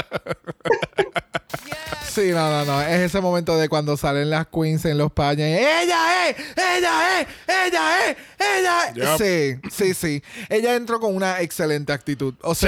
[2.13, 2.79] Sí, no, no, no.
[2.79, 5.47] Es ese momento de cuando salen las queens en los paños.
[5.47, 6.35] y, ¡Ella es!
[6.55, 7.27] ¡Ella es!
[7.47, 8.17] ¡Ella es!
[8.39, 9.17] ¡Ella es!
[9.17, 10.23] Sí, sí, sí.
[10.47, 12.35] Ella entró con una excelente actitud.
[12.43, 12.67] O Sí.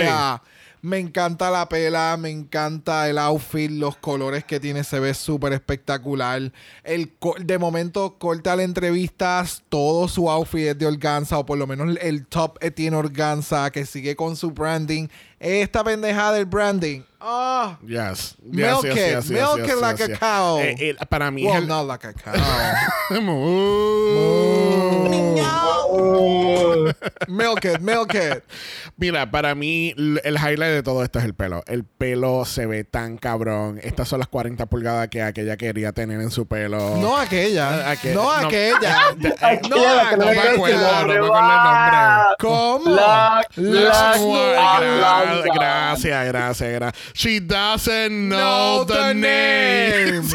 [0.86, 5.54] Me encanta la pela, me encanta el outfit, los colores que tiene, se ve súper
[5.54, 6.52] espectacular.
[6.84, 11.65] El de momento corta las entrevistas, todo su outfit es de organza, o por lo
[11.65, 15.08] menos el top tiene organza, que sigue con su branding.
[15.39, 17.02] Esta pendejada del branding.
[17.19, 17.80] ¡Ah!
[17.82, 18.36] Yes.
[18.43, 18.95] Milk yes, it.
[18.95, 20.60] yes, yes, Milk yes, it yes, like a cow.
[20.60, 21.67] Eh, eh, para mí Well, es el...
[21.67, 22.32] not like a cow.
[25.97, 26.86] No.
[27.27, 28.43] Milk it, milk it.
[28.97, 31.63] Mira, para mí el highlight de todo esto es el pelo.
[31.67, 33.79] El pelo se ve tan cabrón.
[33.84, 36.97] Estas son las 40 pulgadas que aquella quería tener en su pelo.
[36.97, 37.91] No aquella.
[37.93, 38.47] Aqu- no, no.
[38.47, 38.97] aquella.
[39.69, 42.36] No, Aquella, la que no no me me acuerdo, no me acuerdo el nombre.
[42.39, 42.95] ¿Cómo?
[42.95, 44.17] La- la-
[44.79, 47.13] la- gracias, gracias, gracias.
[47.13, 50.27] She doesn't know No, the, the name.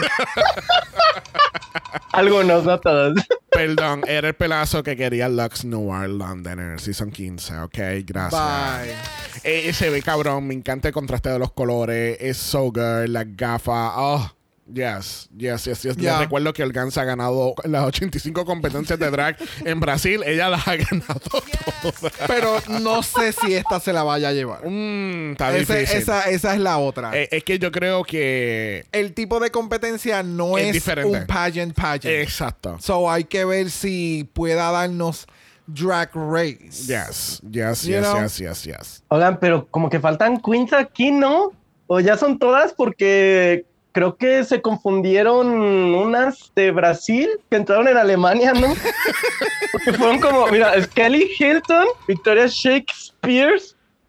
[2.12, 3.14] Algunos, no todos.
[3.50, 8.40] Perdón, era el pelazo que quería Lux Noir Londoner, Season 15, ok, gracias.
[8.40, 8.94] Bye.
[9.42, 13.26] Eh, se ve cabrón, me encanta el contraste de los colores, es so good, las
[13.36, 14.30] gafas, oh,
[14.74, 15.96] yes, yes, yes, yes.
[15.96, 16.12] Ya.
[16.12, 20.66] Les recuerdo que Organza ha ganado las 85 competencias de drag en Brasil, ella las
[20.68, 21.20] ha ganado
[21.82, 22.12] todas.
[22.26, 24.66] Pero no sé si esta se la vaya a llevar.
[24.68, 25.98] Mm, está Ese- difícil.
[25.98, 27.10] esa, esa es la otra.
[27.16, 28.84] Eh, es que yo creo que...
[28.92, 31.18] el tipo de competencia no Es es, diferente.
[31.20, 32.22] un pageant pageant.
[32.22, 32.76] Exacto.
[32.80, 35.26] So hay que ver si pueda darnos
[35.66, 36.84] Drag Race.
[36.86, 38.22] Yes, yes, You yes, know?
[38.22, 39.02] yes, yes, yes.
[39.08, 41.52] Oigan, pero como que faltan queens aquí, ¿no?
[41.86, 43.66] O ya son todas porque
[44.00, 45.46] creo que se confundieron
[45.94, 48.68] unas de Brasil que entraron en Alemania, ¿no?
[49.72, 53.60] Porque fueron como, mira, es Kelly Hilton, Victoria Shakespeare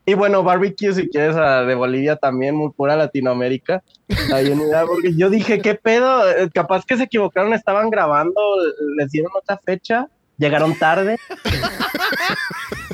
[0.06, 3.84] y bueno, Barbecue, si quieres, a- de Bolivia también, muy pura Latinoamérica.
[4.34, 6.26] Ahí unidad, porque yo dije, ¿qué pedo?
[6.32, 8.40] Eh, Capaz que se equivocaron, estaban grabando,
[8.98, 11.18] les dieron otra fecha, llegaron tarde.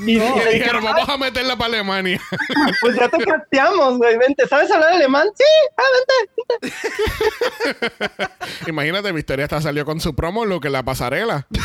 [0.05, 2.21] Y, y- dijeron, vamos a meterla para Alemania.
[2.81, 4.17] pues ya te casteamos, güey.
[4.17, 5.27] Vente, ¿sabes hablar alemán?
[5.35, 5.43] Sí,
[5.77, 5.83] ah,
[6.61, 6.73] vente.
[8.67, 11.47] Imagínate, Victoria hasta salió con su promo look en la pasarela.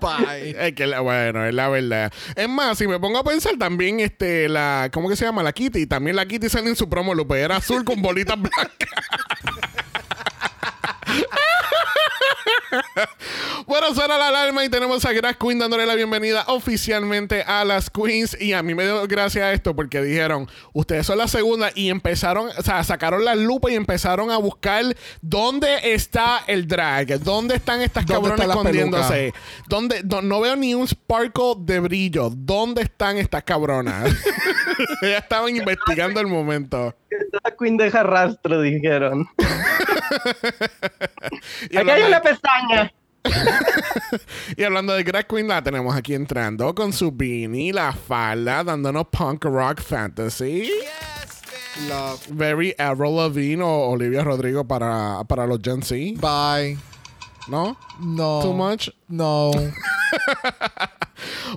[0.00, 0.56] Bye.
[0.58, 2.12] Es que la- bueno, es la verdad.
[2.34, 5.44] Es más, si me pongo a pensar también, este, la, ¿cómo que se llama?
[5.44, 5.86] La Kitty.
[5.86, 8.88] También la Kitty sale en su promo pero era azul con bolitas blancas.
[13.66, 17.90] Bueno, suena la alarma y tenemos a Grass Queen dándole la bienvenida oficialmente a las
[17.90, 18.36] Queens.
[18.40, 22.48] Y a mí me dio gracia esto porque dijeron, ustedes son la segunda y empezaron,
[22.48, 24.84] o sea, sacaron la lupa y empezaron a buscar
[25.20, 29.34] dónde está el drag, dónde están estas ¿Dónde cabronas están las escondiéndose.
[29.68, 32.30] ¿Dónde, do- no veo ni un sparkle de brillo.
[32.34, 34.12] ¿Dónde están estas cabronas?
[35.02, 36.94] ya estaban investigando el momento.
[37.44, 39.28] La Queen deja rastro, dijeron.
[41.76, 42.92] Aquí hay una pestaña.
[44.56, 49.06] Y hablando de Drag Queen, la tenemos aquí entrando con su beanie, la falda, dándonos
[49.08, 50.68] punk rock fantasy.
[51.88, 52.26] Love.
[52.30, 55.96] Very Avril Lavigne o Olivia Rodrigo para, para los Gen Z.
[56.20, 56.91] Bye.
[57.48, 57.76] ¿No?
[58.00, 58.40] No.
[58.42, 58.88] Too much.
[59.08, 59.50] No.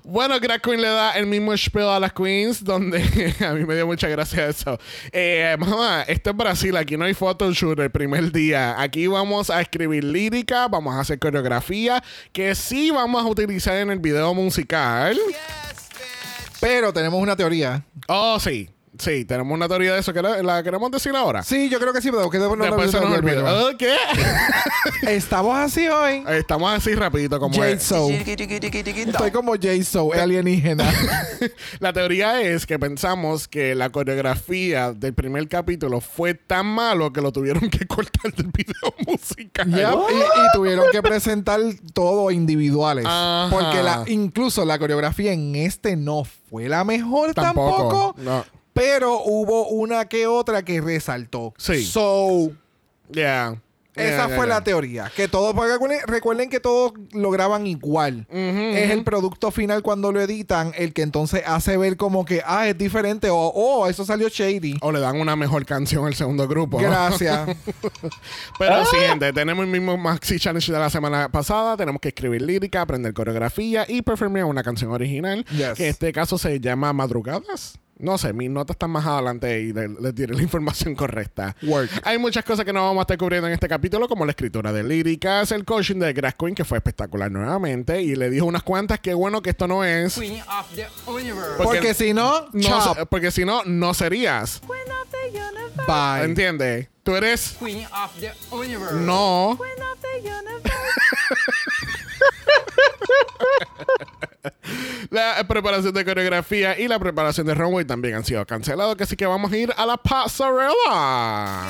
[0.03, 2.99] Bueno, Drag Queen le da el mismo spiel a las queens, donde
[3.47, 4.77] a mí me dio mucha gracia eso.
[5.11, 8.79] Eh, mamá, esto es Brasil, aquí no hay photoshoot el primer día.
[8.79, 13.91] Aquí vamos a escribir lírica, vamos a hacer coreografía, que sí vamos a utilizar en
[13.91, 15.17] el video musical.
[16.59, 17.85] Pero tenemos una teoría.
[18.07, 18.69] Oh, sí.
[18.99, 20.13] Sí, tenemos una teoría de eso.
[20.13, 21.43] que ¿La, la queremos decir ahora?
[21.43, 23.53] Sí, yo creo que sí, pero que no, no, Después se no, nos.
[23.53, 23.95] Oh, ¿Qué?
[25.15, 26.23] Estamos así hoy.
[26.29, 27.83] Estamos así rapidito como Jade es.
[27.83, 28.09] So.
[28.09, 30.91] Estoy como Jade So, alienígena.
[31.79, 37.21] La teoría es que pensamos que la coreografía del primer capítulo fue tan malo que
[37.21, 39.69] lo tuvieron que cortar del video musical.
[39.69, 41.59] Yep, y, y tuvieron que presentar
[41.93, 43.05] todo individuales.
[43.07, 43.49] Ajá.
[43.49, 47.77] Porque la, incluso la coreografía en este no fue la mejor Tampoco.
[47.77, 48.15] tampoco.
[48.17, 48.45] No.
[48.75, 51.53] Pero hubo una que otra que resaltó.
[51.57, 51.85] Sí.
[51.85, 52.51] So,
[53.09, 53.61] Yeah.
[53.95, 55.11] esa Yeah, fue yeah, la teoría.
[55.15, 58.27] Que todos, recuerden, recuerden que todos lo graban igual.
[58.29, 62.67] es el producto final cuando lo editan el que entonces hace ver como que, ah,
[62.67, 63.29] es diferente.
[63.29, 64.79] O, oh, eso salió shady.
[64.81, 66.77] O le dan una mejor canción al segundo grupo.
[66.77, 67.55] Gracias.
[68.59, 71.77] Pero siguiente, tenemos el mismo Maxi Challenge de la semana pasada.
[71.77, 75.45] Tenemos que escribir lírica, aprender coreografía y performar una canción original.
[75.51, 75.75] Yes.
[75.75, 77.79] Que en este caso se llama Madrugadas.
[77.97, 81.55] No sé, mis notas están más adelante y le- les diré la información correcta.
[81.63, 81.89] Work.
[82.03, 84.73] Hay muchas cosas que no vamos a estar cubriendo en este capítulo, como la escritura
[84.73, 88.63] de líricas, el coaching de Grass Queen, que fue espectacular nuevamente, y le dijo unas
[88.63, 90.15] cuantas, qué bueno que esto no es.
[90.15, 91.51] Queen of the universe.
[91.57, 94.61] Porque- Porque si no, No, porque si no, no serías.
[95.87, 96.25] Bye.
[96.25, 96.89] ¿Entiendes?
[97.03, 97.55] Tú eres.
[97.59, 98.95] Queen of the universe.
[98.95, 99.57] No.
[105.11, 109.25] La preparación de coreografía y la preparación de runway también han sido cancelados, así que
[109.25, 111.61] vamos a ir a la pasarela.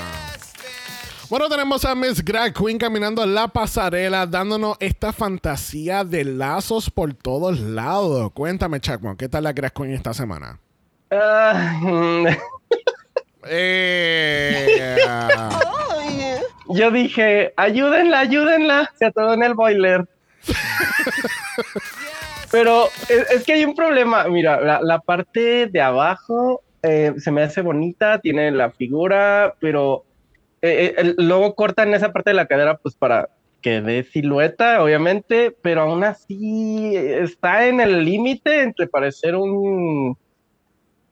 [1.29, 7.13] Bueno, tenemos a Miss Drag Queen caminando la pasarela, dándonos esta fantasía de lazos por
[7.13, 8.31] todos lados.
[8.33, 10.59] Cuéntame, Chacmo, ¿qué tal la Drag Queen esta semana?
[11.11, 11.79] Ah,
[13.47, 14.97] Eh,
[16.69, 18.91] yo dije, ayúdenla, ayúdenla.
[18.97, 20.07] Se atoró en el boiler.
[22.51, 24.27] Pero es, que hay un problema.
[24.29, 30.05] Mira, la, parte de abajo eh, se me hace bonita, tiene la figura, pero
[30.61, 33.29] eh, eh, luego cortan esa parte de la cadera, pues para
[33.61, 40.15] que dé silueta, obviamente, pero aún así está en el límite entre parecer un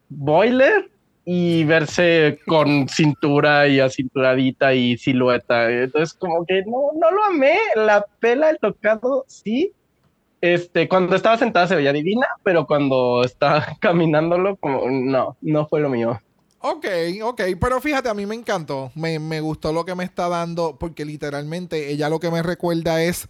[0.07, 0.92] boiler
[1.26, 5.69] y verse con cintura y acinturadita y silueta.
[5.71, 7.57] Entonces, como que no, no lo amé.
[7.76, 9.71] La pela, el tocado, sí.
[10.41, 15.80] Este, cuando estaba sentada se veía divina, pero cuando estaba caminándolo, como no, no fue
[15.80, 16.19] lo mío.
[16.59, 16.86] Ok,
[17.24, 20.78] ok, pero fíjate, a mí me encantó, me, me gustó lo que me está dando,
[20.80, 23.28] porque literalmente ella lo que me recuerda es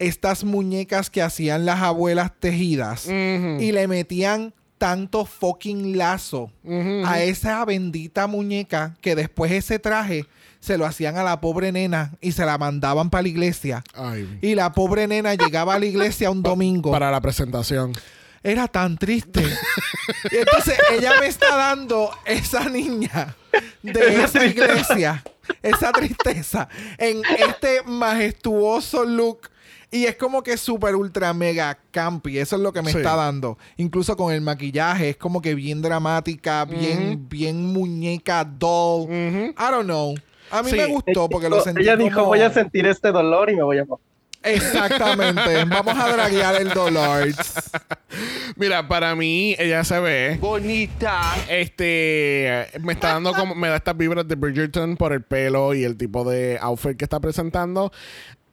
[0.00, 4.54] estas muñecas que hacían las abuelas tejidas y le metían
[4.84, 6.50] tanto fucking lazo
[7.06, 10.26] a esa bendita muñeca que después ese traje
[10.60, 13.82] se lo hacían a la pobre nena y se la mandaban para la iglesia.
[13.94, 17.94] Ay, Y la pobre nena llegaba a la iglesia un domingo para la presentación.
[18.42, 19.40] era tan triste.
[20.30, 23.34] y entonces ella me está dando esa niña
[23.82, 25.24] de esa iglesia,
[25.62, 26.68] esa tristeza,
[26.98, 29.48] en este majestuoso look.
[29.94, 32.38] Y es como que súper ultra mega campy.
[32.40, 32.96] Eso es lo que me Sí.
[32.96, 33.56] está dando.
[33.76, 35.10] Incluso con el maquillaje.
[35.10, 39.08] Es como que bien dramática, bien, bien muñeca doll.
[39.08, 40.16] I don't know.
[40.50, 40.76] A mí Sí.
[40.76, 43.62] me gustó porque lo sentí Ella dijo, como- voy a sentir este dolor y me
[43.62, 43.84] voy a...
[44.42, 45.64] Exactamente.
[45.68, 47.28] Vamos a draguear el dolor.
[48.56, 50.38] Mira, para mí, ella se ve.
[50.40, 51.20] Bonita.
[51.48, 55.84] Este me está dando como me da estas vibras de Bridgerton por el pelo y
[55.84, 57.92] el tipo de outfit que está presentando.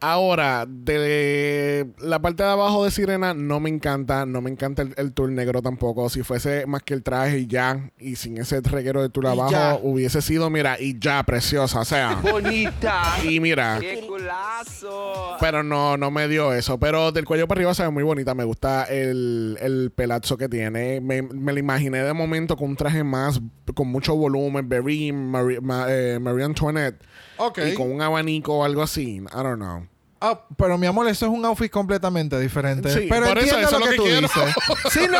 [0.03, 4.95] Ahora, de la parte de abajo de Sirena no me encanta, no me encanta el,
[4.97, 6.09] el tul negro tampoco.
[6.09, 9.51] Si fuese más que el traje y ya, y sin ese reguero de tul abajo,
[9.51, 9.79] ya.
[9.81, 12.15] hubiese sido, mira, y ya, preciosa, o sea.
[12.15, 13.03] Bonita.
[13.23, 15.37] y mira, ¡Qué culazo!
[15.39, 16.79] pero no, no me dio eso.
[16.79, 18.33] Pero del cuello para arriba se ve muy bonita.
[18.33, 20.99] Me gusta el, el pelazo que tiene.
[20.99, 23.39] Me, me lo imaginé de momento con un traje más,
[23.75, 26.99] con mucho volumen, very Marie, Ma- eh, Marie Antoinette.
[27.37, 27.59] Ok.
[27.71, 29.17] Y con un abanico o algo así.
[29.17, 29.85] I don't know.
[30.21, 32.89] Ah, pero mi amor, eso es un outfit completamente diferente.
[32.93, 34.27] Sí, pero por eso, entiendo eso lo es que, lo tú que quiero.
[34.27, 34.55] dices.
[34.91, 35.17] Sí, no,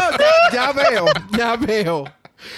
[0.52, 1.06] ya, ya veo,
[1.38, 2.04] ya veo.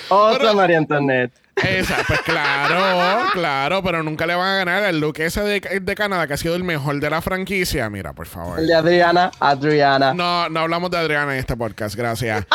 [0.10, 1.34] Otra María Antoinette.
[1.56, 5.96] Esa, pues claro, claro, pero nunca le van a ganar el look ese de, de
[5.96, 7.90] Canadá que ha sido el mejor de la franquicia.
[7.90, 8.60] Mira, por favor.
[8.60, 10.14] El de Adriana, Adriana.
[10.14, 12.46] No, no hablamos de Adriana en este podcast, gracias.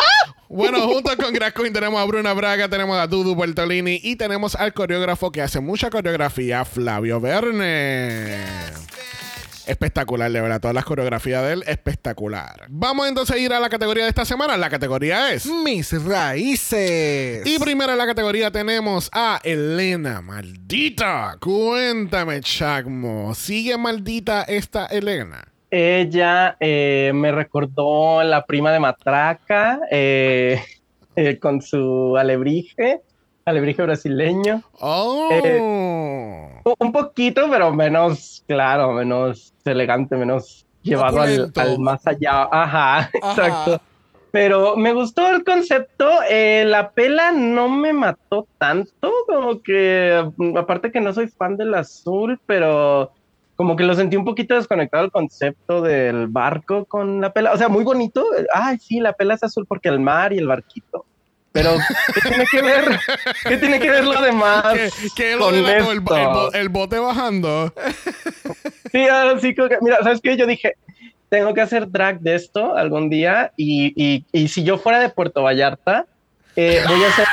[0.48, 4.54] Bueno, junto con Grass Queen tenemos a Bruna Braga, tenemos a Dudu Bertolini y tenemos
[4.56, 8.38] al coreógrafo que hace mucha coreografía, Flavio Verne.
[9.68, 10.60] Espectacular, de verdad.
[10.60, 12.66] Todas las coreografías de él, espectacular.
[12.68, 14.56] Vamos entonces a ir a la categoría de esta semana.
[14.56, 15.46] La categoría es.
[15.46, 17.46] Mis raíces.
[17.46, 21.36] Y primero en la categoría tenemos a Elena, maldita.
[21.40, 23.34] Cuéntame, Chacmo.
[23.34, 25.52] ¿Sigue maldita esta Elena?
[25.70, 30.62] Ella eh, me recordó la prima de Matraca eh,
[31.16, 33.02] eh, con su alebrije,
[33.48, 34.62] alebrije brasileño.
[34.80, 35.28] Oh.
[36.64, 42.42] U- Un poquito, pero menos, claro, menos elegante, menos llevado al, al más allá.
[42.50, 43.10] Ajá, Ajá.
[43.14, 43.80] exacto.
[44.30, 46.06] Pero me gustó el concepto.
[46.28, 51.56] eh, la pela no me mató tanto, como que, mm, aparte que no soy fan
[51.56, 53.10] del azul, pero
[53.56, 57.52] como que lo sentí un poquito desconectado el concepto del barco con la pela.
[57.52, 58.24] O sea, muy bonito.
[58.54, 61.06] Ay, sí, la pela es azul porque el mar y el barquito.
[61.58, 61.76] Pero,
[62.14, 63.00] ¿qué tiene que ver?
[63.48, 64.62] ¿Qué tiene que ver lo demás?
[64.74, 67.72] ¿Qué, qué lo el, bote bajando.
[68.92, 70.36] Sí, ahora sí, mira, ¿sabes qué?
[70.36, 70.74] Yo dije,
[71.28, 75.10] tengo que hacer drag de esto algún día y, y- y si yo fuera de
[75.10, 76.06] Puerto Vallarta,
[76.56, 77.26] eh, voy a hacer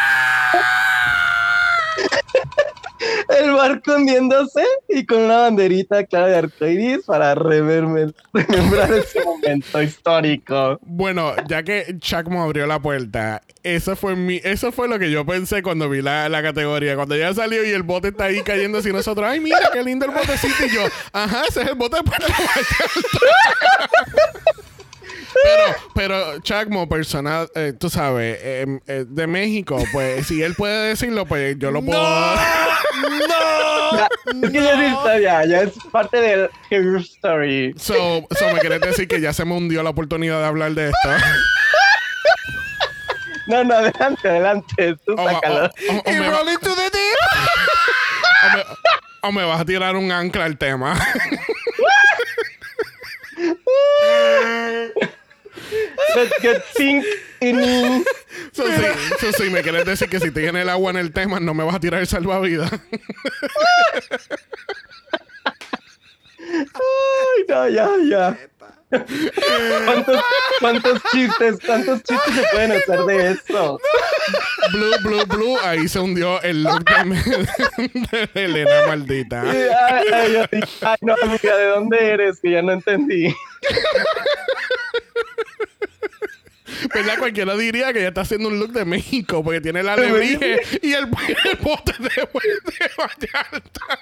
[3.39, 9.81] el barco hundiéndose y con una banderita clara de arcoiris para reverme, remembrar ese momento
[9.81, 10.79] histórico.
[10.81, 15.25] Bueno, ya que Chacmo abrió la puerta, eso fue mi, eso fue lo que yo
[15.25, 16.95] pensé cuando vi la, la categoría.
[16.95, 20.05] Cuando ya salió y el bote está ahí cayendo así nosotros, ay mira qué lindo
[20.05, 20.81] el botecito y yo,
[21.13, 23.85] ajá, ese es el bote Puerto Vallarta.
[25.43, 25.63] Pero,
[25.95, 31.25] pero Chacmo, persona, eh, tú sabes, eh, eh, de México, pues si él puede decirlo,
[31.25, 32.01] pues yo lo puedo.
[33.95, 34.07] Ya,
[34.43, 37.73] es que ya es historia, ya es parte del Hero Story.
[37.77, 40.85] So, so, me quieres decir que ya se me hundió la oportunidad de hablar de
[40.87, 41.09] esto.
[43.47, 45.69] No, no, adelante, adelante, tú sácalo.
[46.07, 47.17] Y me va- roll into the deep.
[48.43, 48.65] o me-
[49.21, 50.97] o me vas a tirar un ancla al tema.
[56.15, 57.05] Let's get sink
[57.41, 58.03] in.
[58.51, 58.83] So, sí,
[59.19, 61.63] so, sí, me quieres decir que si tienes el agua en el tema, no me
[61.63, 62.71] vas a tirar el salvavidas.
[66.39, 68.37] Ay, no, ya, ya.
[68.89, 70.21] ¿Cuántos,
[70.59, 73.79] cuántos chistes, cuántos chistes se pueden hacer de esto?
[74.71, 75.57] Blue, blue, blue.
[75.63, 79.41] Ahí se hundió el look de, de Elena maldita.
[79.41, 79.67] Ay,
[80.13, 82.39] ay, ay, no, amiga, ¿de dónde eres?
[82.39, 83.35] Que ya no entendí.
[86.93, 87.17] ¿Verdad?
[87.17, 90.93] Cualquiera diría que ella está haciendo un look de México porque tiene la alebrije y
[90.93, 91.05] el,
[91.45, 93.81] el bote de, de Vallarta.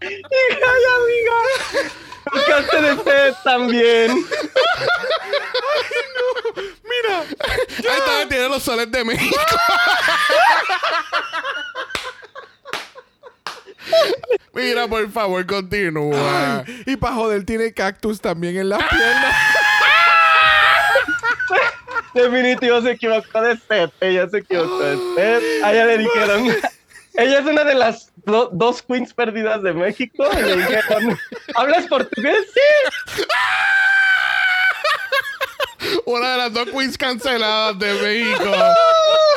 [0.00, 0.22] Ay,
[0.96, 1.92] amiga.
[2.32, 4.24] Buscaste de sed también.
[6.56, 9.40] Mira, ahí está, tiene los soles de México.
[14.52, 16.64] Mira, por favor, continúa.
[16.86, 19.34] Y para joder, tiene cactus también en las piernas.
[22.14, 23.92] Definitivo se equivocó de set.
[24.00, 25.64] Ella se equivocó de set.
[25.64, 26.56] A ella le dijeron.
[27.14, 30.28] Ella es una de las do- dos queens perdidas de México.
[30.32, 31.18] Y le dijeron:
[31.54, 32.36] ¿Hablas portugués?
[32.54, 33.22] Sí.
[36.04, 38.52] Una de las dos queens canceladas de México.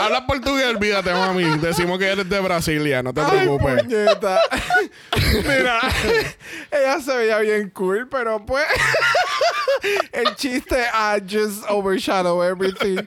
[0.01, 1.57] Habla portugués, olvídate, mami.
[1.59, 3.83] Decimos que eres de Brasilia, no te Ay, preocupes.
[3.83, 4.39] puñeta.
[5.47, 5.79] Mira,
[6.71, 8.65] ella se veía bien cool, pero pues
[10.11, 12.97] el chiste I just overshadow everything.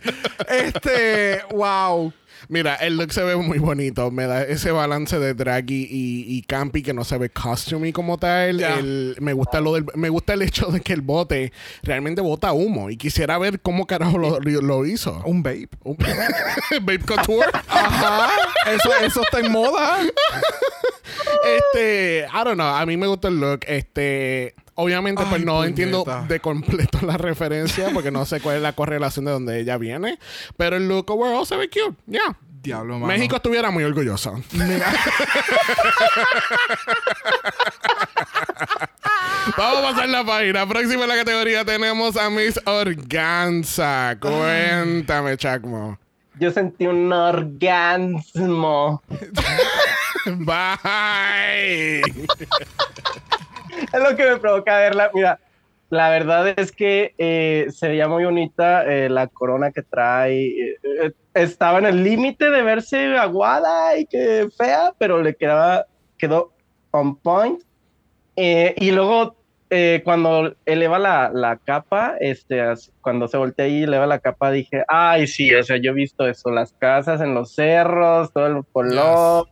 [0.48, 2.10] Este, wow.
[2.48, 4.10] Mira, el look se ve muy bonito.
[4.10, 8.18] Me da ese balance de draggy y, y campy que no se ve costumey como
[8.18, 8.60] tal.
[8.60, 12.52] El- me gusta lo del, me gusta el hecho de que el bote realmente bota
[12.52, 12.90] humo.
[12.90, 15.20] Y quisiera ver cómo carajo lo, lo hizo.
[15.24, 15.68] Un vape.
[15.84, 15.96] Un-
[16.82, 17.48] Babe Couture.
[17.68, 18.28] Ajá.
[18.72, 19.98] Eso, eso está en moda.
[21.56, 22.66] este, I don't know.
[22.66, 23.60] A mí me gusta el look.
[23.66, 25.68] Este, obviamente, pues no puñeta.
[25.68, 29.76] entiendo de completo la referencia porque no sé cuál es la correlación de donde ella
[29.76, 30.18] viene.
[30.56, 31.96] Pero el look overall se ve cute.
[32.06, 32.36] Ya.
[32.62, 33.06] Diablo, mano.
[33.06, 34.40] México estuviera muy orgulloso.
[34.52, 34.92] Mira.
[39.56, 40.66] Vamos a pasar la página.
[40.66, 44.16] Próxima en la categoría tenemos a Miss Organza.
[44.20, 45.98] Cuéntame, Chacmo.
[46.38, 49.02] Yo sentí un orgasmo.
[50.26, 52.02] Bye.
[53.96, 55.10] Es lo que me provoca verla.
[55.14, 55.40] Mira,
[55.88, 60.46] la verdad es que eh, se veía muy bonita eh, la corona que trae.
[60.48, 65.86] eh, eh, estaba en el límite de verse aguada y que fea, pero le quedaba,
[66.18, 66.52] quedó
[66.90, 67.62] on point.
[68.36, 69.36] Eh, y luego,
[69.70, 72.62] eh, cuando eleva la, la capa, este,
[73.00, 76.26] cuando se voltea y eleva la capa, dije, ay, sí, o sea, yo he visto
[76.26, 79.48] eso, las casas en los cerros, todo el color.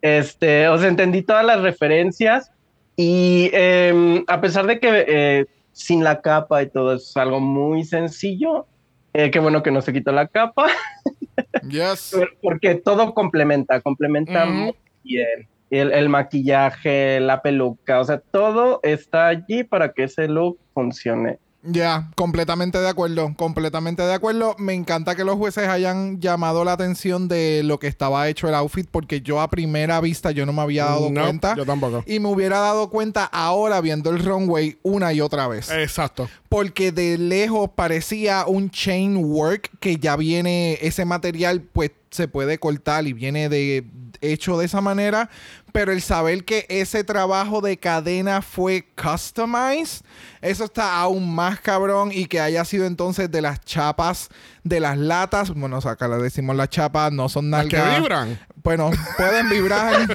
[0.00, 2.52] Este, o sea, entendí todas las referencias.
[2.96, 7.84] Y em, a pesar de que eh, sin la capa y todo es algo muy
[7.84, 8.66] sencillo,
[9.12, 10.66] eh, qué bueno que no se quitó la capa,
[11.68, 12.16] Yes.
[12.42, 14.74] porque todo complementa, complementa muy
[15.04, 15.48] bien.
[15.68, 21.38] El, el maquillaje, la peluca, o sea, todo está allí para que ese look funcione.
[21.68, 24.54] Ya, completamente de acuerdo, completamente de acuerdo.
[24.58, 28.54] Me encanta que los jueces hayan llamado la atención de lo que estaba hecho el
[28.54, 31.54] outfit, porque yo a primera vista yo no me había dado No, cuenta.
[31.56, 32.04] yo tampoco.
[32.06, 35.70] Y me hubiera dado cuenta ahora viendo el runway una y otra vez.
[35.70, 36.28] Exacto.
[36.48, 42.58] Porque de lejos parecía un chain work que ya viene, ese material pues se puede
[42.58, 43.84] cortar y viene de
[44.32, 45.30] hecho de esa manera,
[45.72, 50.04] pero el saber que ese trabajo de cadena fue customized,
[50.40, 54.28] eso está aún más cabrón y que haya sido entonces de las chapas
[54.66, 57.80] de las latas, bueno, o sea, acá le decimos las chapas, no son Las que
[57.80, 58.38] vibran.
[58.64, 60.08] Bueno, pueden vibrar.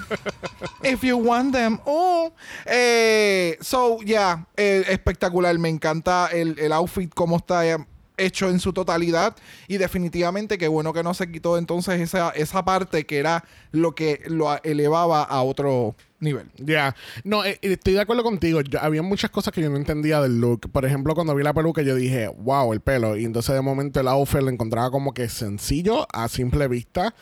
[0.83, 1.79] If you want them.
[1.85, 2.33] Oh.
[2.65, 5.57] Eh, so, yeah, eh, espectacular.
[5.57, 7.77] Me encanta el, el outfit, cómo está eh,
[8.17, 9.35] hecho en su totalidad.
[9.67, 13.93] Y definitivamente qué bueno que no se quitó entonces esa, esa parte que era lo
[13.95, 16.51] que lo elevaba a otro nivel.
[16.57, 16.95] Ya.
[17.23, 18.61] No, eh, eh, estoy de acuerdo contigo.
[18.61, 20.69] Yo- había muchas cosas que yo no entendía del look.
[20.71, 23.17] Por ejemplo, cuando vi la peluca, yo dije, wow, el pelo.
[23.17, 27.15] Y entonces de momento el outfit lo encontraba como que sencillo a simple vista.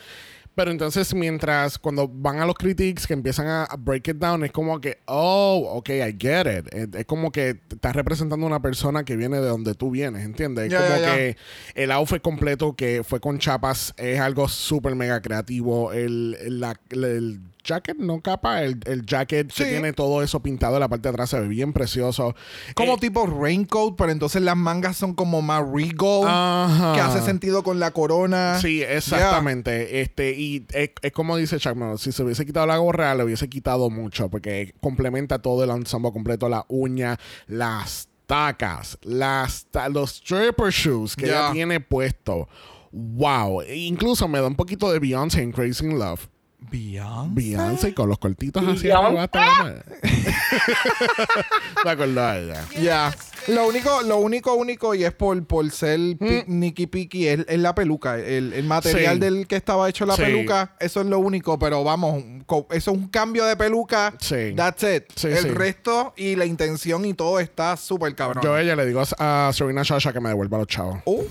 [0.60, 4.44] Pero entonces, mientras cuando van a los critics que empiezan a, a break it down,
[4.44, 6.74] es como que, oh, ok, I get it.
[6.74, 10.22] Es, es como que te estás representando una persona que viene de donde tú vienes,
[10.22, 10.66] ¿entiendes?
[10.66, 11.14] Es Ya, como ya.
[11.16, 11.36] que
[11.76, 15.94] el outfit completo que fue con chapas es algo súper mega creativo.
[15.94, 19.70] El, el, la- el jacket, no capa, el, el jacket que Sí.
[19.70, 22.34] tiene todo eso pintado en la parte de atrás, se ve bien precioso.
[22.74, 26.92] Como Eh, tipo raincoat, pero entonces las mangas son como más regal, Ajá.
[26.94, 28.58] que hace sentido con la corona.
[28.60, 30.00] Sí, exactamente.
[30.00, 33.48] Este, y es, es como dice Norris, si se hubiese quitado la gorra, le hubiese
[33.48, 40.70] quitado mucho, porque complementa todo el ensemble completo, la uña, las tacas, las los stripper
[40.70, 41.32] shoes que Ya.
[41.46, 42.48] ella tiene puesto.
[42.92, 43.62] Wow.
[43.62, 46.28] E Incluso me da un poquito de Beyoncé en Crazy in Love.
[46.70, 47.30] Beyoncé.
[47.34, 48.92] Beyoncé con los cortitos así Beyoncé.
[48.92, 49.84] arriba hasta la.
[51.84, 52.66] Me acordaba de ella.
[52.80, 53.14] Ya.
[53.48, 57.58] Lo único, lo único, único, y es por, por ser pi- Nicky Picky, es, es
[57.58, 58.18] la peluca.
[58.18, 59.20] El, el material Sí.
[59.20, 60.22] del que estaba hecho la Sí.
[60.22, 61.58] peluca, eso es lo único.
[61.58, 64.14] Pero vamos, eso es un cambio de peluca.
[64.20, 64.52] Sí.
[64.54, 65.04] That's it.
[65.16, 65.48] Sí, el sí.
[65.48, 68.44] resto y la intención y todo está súper cabrón.
[68.44, 70.98] Yo a ella le digo a Serena Shasha que me devuelva los chavos.
[71.06, 71.24] Oh,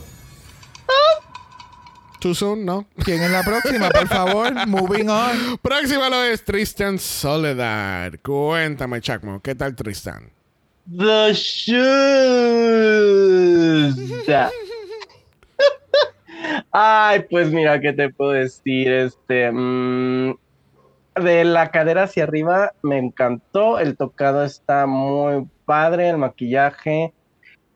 [2.19, 2.85] Too soon, ¿no?
[3.05, 3.89] ¿Quién es la próxima?
[3.89, 5.57] Por favor, moving on.
[5.61, 8.11] Próxima lo es Tristan Soledad.
[8.21, 10.29] Cuéntame, Chacmo, ¿qué tal Tristan?
[10.97, 11.69] The shoes.
[16.71, 18.91] Ay, pues mira, ¿qué te puedo decir?
[18.91, 20.33] Este, mm,
[21.21, 23.79] de la cadera hacia arriba me encantó.
[23.79, 27.13] El tocado está muy padre, el maquillaje.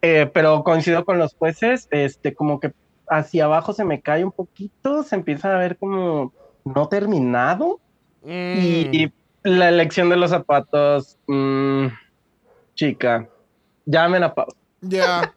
[0.01, 2.73] Eh, pero coincido con los jueces, este, como que
[3.09, 6.33] hacia abajo se me cae un poquito, se empieza a ver como
[6.65, 7.79] no terminado.
[8.25, 11.87] Y, y la elección de los zapatos, mm,
[12.75, 13.27] chica,
[13.85, 14.57] llamen a pausa.
[14.81, 15.33] Ya.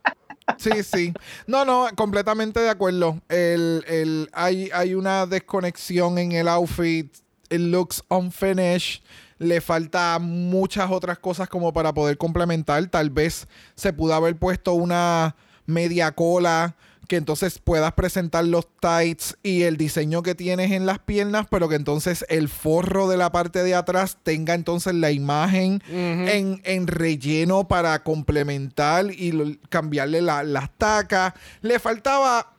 [0.59, 1.13] Sí, sí.
[1.47, 3.21] No, no, completamente de acuerdo.
[3.29, 7.13] El, el, hay, hay una desconexión en el outfit.
[7.51, 9.03] El looks unfinished.
[9.39, 12.87] Le falta muchas otras cosas como para poder complementar.
[12.87, 15.35] Tal vez se pudo haber puesto una
[15.67, 16.77] media cola
[17.09, 21.69] que entonces puedas presentar los tights y el diseño que tienes en las piernas, pero
[21.69, 26.87] que entonces el forro de la parte de atrás tenga entonces la imagen en, en
[26.87, 31.35] relleno para complementar y lo- cambiarle la- las tacas.
[31.63, 32.53] Le faltaba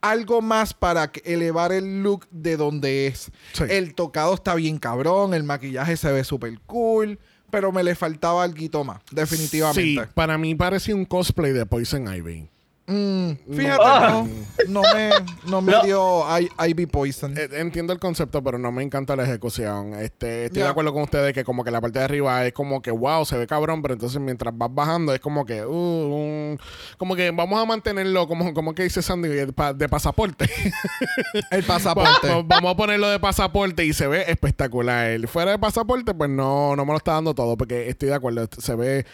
[0.00, 3.30] algo más para elevar el look de donde es.
[3.52, 3.64] Sí.
[3.68, 7.18] El tocado está bien cabrón, el maquillaje se ve súper cool,
[7.50, 9.82] pero me le faltaba algo más, definitivamente.
[9.82, 12.48] Sí, para mí parecía un cosplay de Poison Ivy.
[12.90, 14.24] Mm, fíjate, Ah.
[14.66, 15.10] no, no me,
[15.46, 15.82] no me No.
[15.82, 17.36] dio I- Ivy Poison.
[17.36, 19.92] Eh, Entiendo el concepto, pero no me encanta la ejecución.
[19.94, 22.80] Este, estoy de acuerdo con ustedes que como que la parte de arriba es como
[22.80, 26.58] que wow, se ve cabrón, pero entonces mientras vas bajando es como que uh, un-
[26.96, 30.48] como que vamos a mantenerlo como como que dice Sandy de, pa- de pasaporte.
[31.50, 32.28] el pasaporte.
[32.28, 35.26] Va- vamos a ponerlo de pasaporte y se ve espectacular.
[35.28, 38.48] Fuera de pasaporte, pues no, no me lo está dando todo, porque estoy de acuerdo.
[38.58, 39.04] Se ve,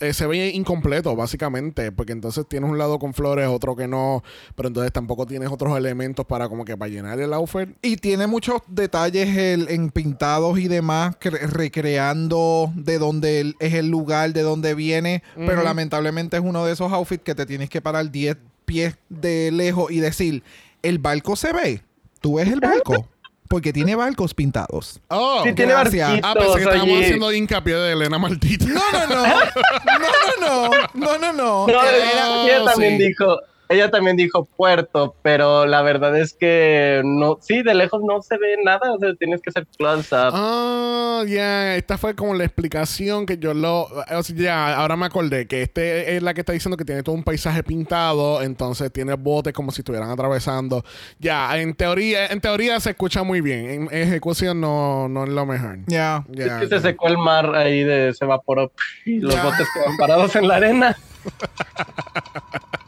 [0.00, 1.92] eh, se ve incompleto, básicamente.
[1.92, 4.22] Porque entonces tienes un lado con flores, otro que no.
[4.54, 7.70] Pero entonces tampoco tienes otros elementos para como que para llenar el outfit.
[7.82, 13.88] Y tiene muchos detalles el- en pintados y demás, cre- recreando de dónde es el
[13.88, 15.22] lugar, de dónde viene.
[15.46, 19.50] Pero lamentablemente es uno de esos outfits que te tienes que parar 10 pies de
[19.52, 20.42] lejos y decir,
[20.82, 21.82] ¿el barco se ve?
[22.20, 23.08] ¿Tú ves el barco?
[23.50, 25.00] Porque tiene barcos pintados.
[25.08, 26.20] Oh, Sí, tiene gracias.
[26.22, 27.04] Ah, pensé que estábamos oye.
[27.04, 28.64] haciendo hincapié de Elena Martita.
[28.70, 29.26] No, no, no.
[29.26, 30.08] No,
[30.40, 30.70] no, no.
[30.94, 31.66] No, no, no.
[31.66, 33.08] No, Ah, ella, ella también sí.
[33.08, 33.40] dijo,
[33.70, 38.36] ella también dijo puerto, pero la verdad es que no, sí, de lejos no se
[38.36, 40.32] ve nada, o sea, tienes que hacer close up.
[40.34, 43.82] Ah, ya, esta fue como la explicación que yo lo.
[43.82, 47.04] o sea, ya, ahora me acordé que este es la que está diciendo que tiene
[47.04, 50.84] todo un paisaje pintado, entonces tiene botes como si estuvieran atravesando.
[51.20, 53.70] Ya, en teoría, en teoría se escucha muy bien.
[53.70, 55.78] En ejecución no, no es lo mejor.
[55.86, 56.24] Ya.
[56.30, 58.72] Ya, es que se secó el mar ahí, de, se evaporó
[59.06, 60.96] y los botes quedan parados en la arena.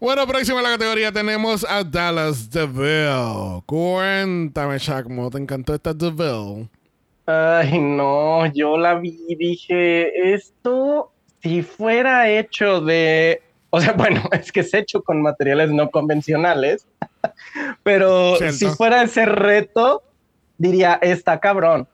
[0.00, 3.62] Bueno, próxima a la categoría tenemos a Dallas DeVille.
[3.66, 6.70] Cuéntame, Shaq, ¿cómo te encantó esta DeVille?
[7.26, 14.22] Ay, no, yo la vi y dije, esto, si fuera hecho de, o sea, bueno,
[14.32, 16.86] es que es hecho con materiales no convencionales,
[17.82, 18.56] pero Cierto.
[18.56, 20.02] si fuera ese reto,
[20.56, 21.86] diría, está cabrón,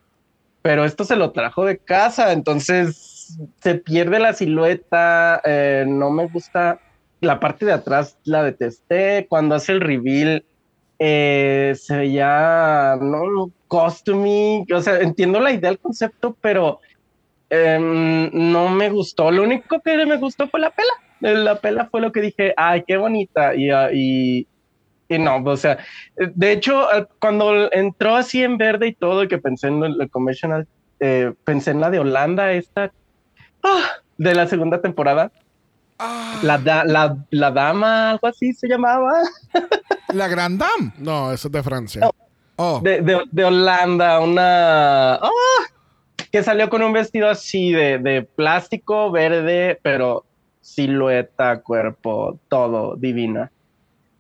[0.63, 6.29] pero esto se lo trajo de casa, entonces se pierde la silueta, eh, no me
[6.29, 6.79] gusta,
[7.21, 10.45] la parte de atrás la detesté, cuando hace el reveal
[10.99, 16.81] eh, se veía no costuming, o sea, entiendo la idea, el concepto, pero
[17.51, 19.31] em, no me gustó.
[19.31, 20.93] Lo único que me gustó fue la pela.
[21.23, 23.55] Eh, La pela fue lo que dije, ay, qué bonita.
[23.55, 23.71] Y,
[25.09, 25.79] y, no, o sea,
[26.19, 29.99] eh, de hecho, al- cuando entró así en verde y todo, y que pensé en
[29.99, 30.67] la conventional,
[31.01, 32.93] eh, pensé en la de Holanda, esta
[33.63, 33.85] ah,
[34.19, 35.31] de la segunda temporada.
[35.99, 39.23] Ah, La, da- la, la dama, algo así se llamaba.
[40.13, 40.93] la Grand Dame.
[40.99, 42.11] No, eso es de Francia.
[42.57, 42.81] Oh.
[42.83, 45.29] de, de, de Holanda, una ¡Ah!
[46.33, 50.25] que salió con un vestido así de, de plástico verde, pero
[50.63, 53.51] silueta, cuerpo, todo divina.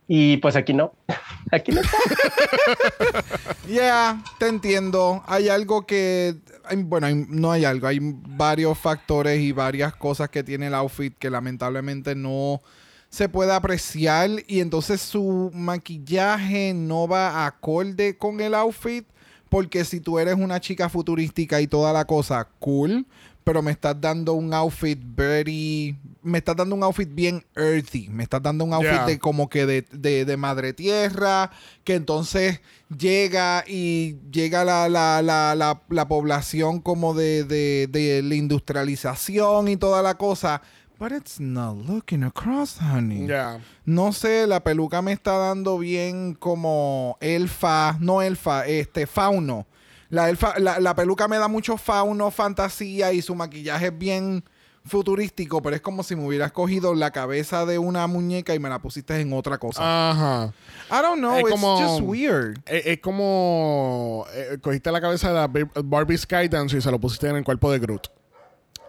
[0.09, 0.93] Y pues aquí no,
[1.53, 1.97] aquí no está.
[3.68, 5.22] Yeah, te entiendo.
[5.27, 6.37] Hay algo que.
[6.76, 7.86] Bueno, no hay algo.
[7.86, 12.62] Hay varios factores y varias cosas que tiene el outfit que lamentablemente no
[13.08, 14.30] se puede apreciar.
[14.46, 19.06] Y entonces su maquillaje no va acorde con el outfit.
[19.48, 23.06] Porque si tú eres una chica futurística y toda la cosa, cool.
[23.44, 25.96] Pero me estás dando un outfit very.
[26.27, 28.09] Me estás dando un outfit bien earthy.
[28.11, 29.07] Me estás dando un outfit Yeah.
[29.07, 31.51] de como que de, de, de madre tierra.
[31.85, 32.61] Que entonces
[32.97, 39.68] llega y llega la, la, la, la, la población como de, de, de la industrialización
[39.68, 40.62] y toda la cosa.
[40.99, 43.27] But it's not looking across, honey.
[43.27, 43.61] Ya.
[43.85, 49.66] No sé, la peluca me está dando bien como elfa, no elfa, este, fauno.
[50.09, 54.43] La, elfa, la, la peluca me da mucho fauno, fantasía y su maquillaje es bien
[54.87, 58.68] futurístico, pero es como si me hubieras cogido la cabeza de una muñeca y me
[58.68, 59.80] la pusiste en otra cosa.
[60.11, 60.53] Ajá.
[60.91, 62.59] I don't know, es it's como- just weird.
[62.66, 64.26] Es, es como.
[64.32, 67.45] eh, cogiste la cabeza de la Bar- Barbie Skydance y se lo pusiste en el
[67.45, 68.09] cuerpo de Groot.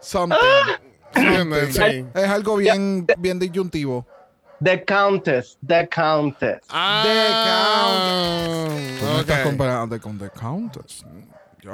[0.00, 0.36] Something.
[1.72, 2.04] Sí.
[2.14, 4.06] Es algo bien, bien disyuntivo.
[4.62, 6.60] The Countess, The Countess.
[6.68, 8.66] Ah,
[9.00, 11.04] Tú me estás comparando con The Countess.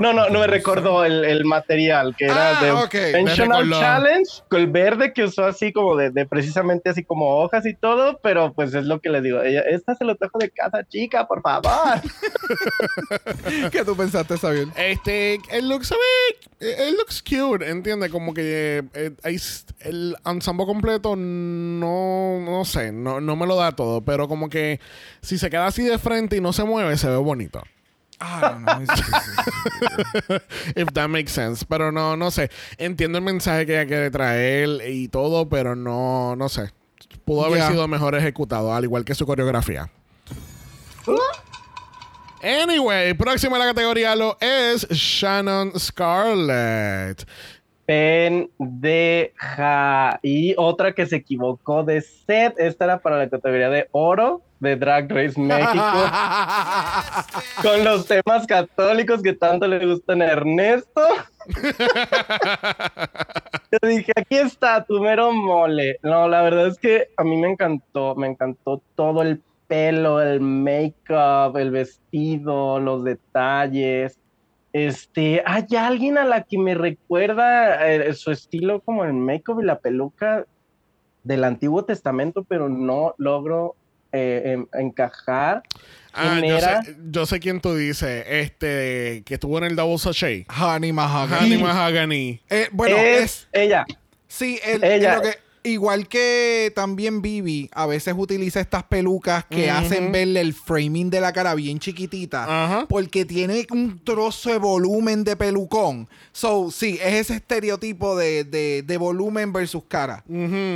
[0.00, 2.94] No, no, no me recordó el, el material que era Ah, de ok.
[2.94, 3.80] Me Conventional recordó.
[3.80, 7.74] Challenge, con el verde que usó así como de, de precisamente así como hojas y
[7.74, 9.42] todo, pero pues es lo que les digo.
[9.42, 11.62] Ella, esta se lo trajo de casa chica, por favor.
[13.70, 14.68] ¿Qué tú pensaste, Xavier?
[14.76, 18.10] Este, el look se ve, el looks cute, ¿entiendes?
[18.10, 19.10] Como que eh,
[19.80, 24.80] el ensemble completo no, no sé, no, no me lo da todo, pero como que
[25.20, 27.62] si se queda así de frente y no se mueve, se ve bonito.
[28.20, 30.36] Ah, no, no.
[30.76, 31.64] If that makes sense.
[31.64, 32.50] Pero no, no sé.
[32.78, 36.72] Entiendo el mensaje que ella quiere traer y todo, pero no, no sé.
[37.24, 39.90] Pudo haber sido mejor ejecutado, al igual que su coreografía.
[42.42, 47.26] Anyway, próxima a la categoría lo es Shannon Scarlett.
[47.86, 49.40] Pendeja.
[50.22, 52.54] Y otra que se equivocó de set.
[52.58, 55.72] Esta era para la categoría de oro de Drag Race México.
[57.62, 61.02] con los temas católicos que tanto le gustan a Ernesto.
[63.70, 65.98] Yo dije, aquí está tu mero mole.
[66.02, 70.40] No, la verdad es que a mí me encantó, me encantó todo el pelo, el
[70.40, 74.18] make-up, el vestido, los detalles.
[74.74, 79.64] Este, hay alguien a la que me recuerda eh, su estilo como el make-up y
[79.64, 80.46] la peluca
[81.22, 83.76] del Antiguo Testamento, pero no logro
[84.10, 85.62] eh, encajar.
[86.12, 88.24] Ah, ¿Quién yo sé, yo sé quién tú dices.
[88.28, 90.44] Este, que estuvo en el Double Sachet.
[90.60, 91.46] Honey Mahogany.
[91.46, 92.40] Honey Mahogany.
[92.50, 93.84] Eh, bueno, es, es, ella.
[94.26, 95.16] sí, el- ella.
[95.16, 100.52] lo que- igual que también Vivi, a veces utiliza estas pelucas que hacen verle el
[100.52, 102.44] framing de la cara bien chiquitita,
[102.88, 106.08] porque tiene un trozo de volumen de pelucón.
[106.32, 110.22] So, sí, es ese estereotipo de, de- de volumen versus cara.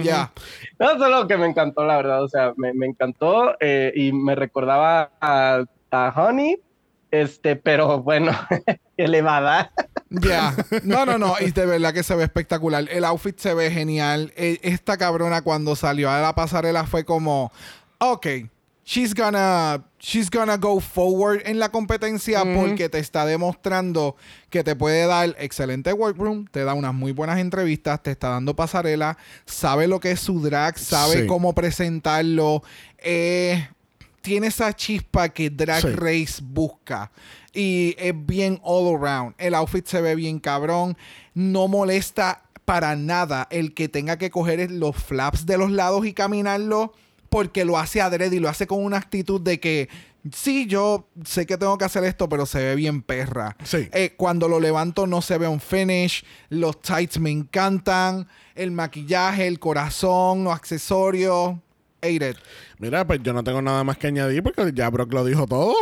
[0.02, 0.32] Ya.
[0.78, 2.24] No, eso es lo que me encantó, la verdad.
[2.24, 6.56] O sea, me, me encantó eh, y me recordaba a, a Honey,
[7.10, 8.32] este, pero bueno,
[8.98, 9.72] elevada.
[10.10, 10.54] Ya.
[10.84, 11.34] No, no, no.
[11.40, 12.86] Y de verdad que se ve espectacular.
[12.90, 14.32] El outfit se ve genial.
[14.36, 17.52] E- Esta cabrona cuando salió a la pasarela fue como,
[17.98, 18.26] ok,
[18.84, 24.16] she's gonna, she's gonna go forward en la competencia porque te está demostrando
[24.48, 28.56] que te puede dar excelente workroom, te da unas muy buenas entrevistas, te está dando
[28.56, 31.26] pasarela, sabe lo que es su drag, sabe Sí.
[31.26, 32.62] cómo presentarlo.
[32.98, 33.68] Eh,
[34.22, 35.88] tiene esa chispa que Drag Sí.
[35.90, 37.10] Race busca.
[37.52, 39.34] Y es bien all around.
[39.38, 40.96] El outfit se ve bien cabrón.
[41.34, 46.12] No molesta para nada el que tenga que coger los flaps de los lados y
[46.12, 46.92] caminarlo.
[47.30, 49.88] Porque lo hace adrede y lo hace con una actitud de que
[50.32, 53.56] sí, yo sé que tengo que hacer esto, pero se ve bien perra.
[53.64, 53.88] Sí.
[53.92, 56.24] Eh, cuando lo levanto no se ve un finish.
[56.48, 58.28] Los tights me encantan.
[58.54, 61.56] El maquillaje, el corazón, los accesorios.
[62.00, 62.36] Ate it.
[62.78, 65.74] Mira, pues yo no tengo nada más que añadir porque ya Brock lo dijo todo.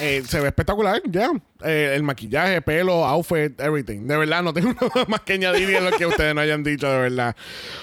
[0.00, 1.30] Eh, se ve espectacular, ya.
[1.62, 4.06] Eh, el maquillaje, pelo, outfit, everything.
[4.06, 6.90] De verdad, no tengo nada más que añadir en lo que ustedes no hayan dicho,
[6.90, 7.36] de verdad.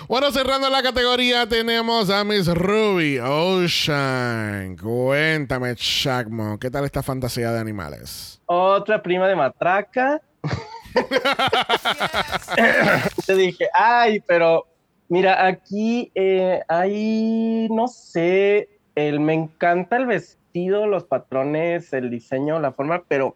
[0.08, 4.76] Bueno, cerrando la categoría, tenemos a Miss Ruby Ocean.
[4.78, 8.42] Cuéntame, Shagmo, ¿qué tal esta fantasía de animales?
[8.48, 10.22] Otra prima de matraca.
[13.26, 14.66] Te dije, ay, pero
[15.10, 22.60] mira, aquí eh, hay, no sé, el, me encanta el vestido, los patrones, el diseño,
[22.60, 23.34] la forma, pero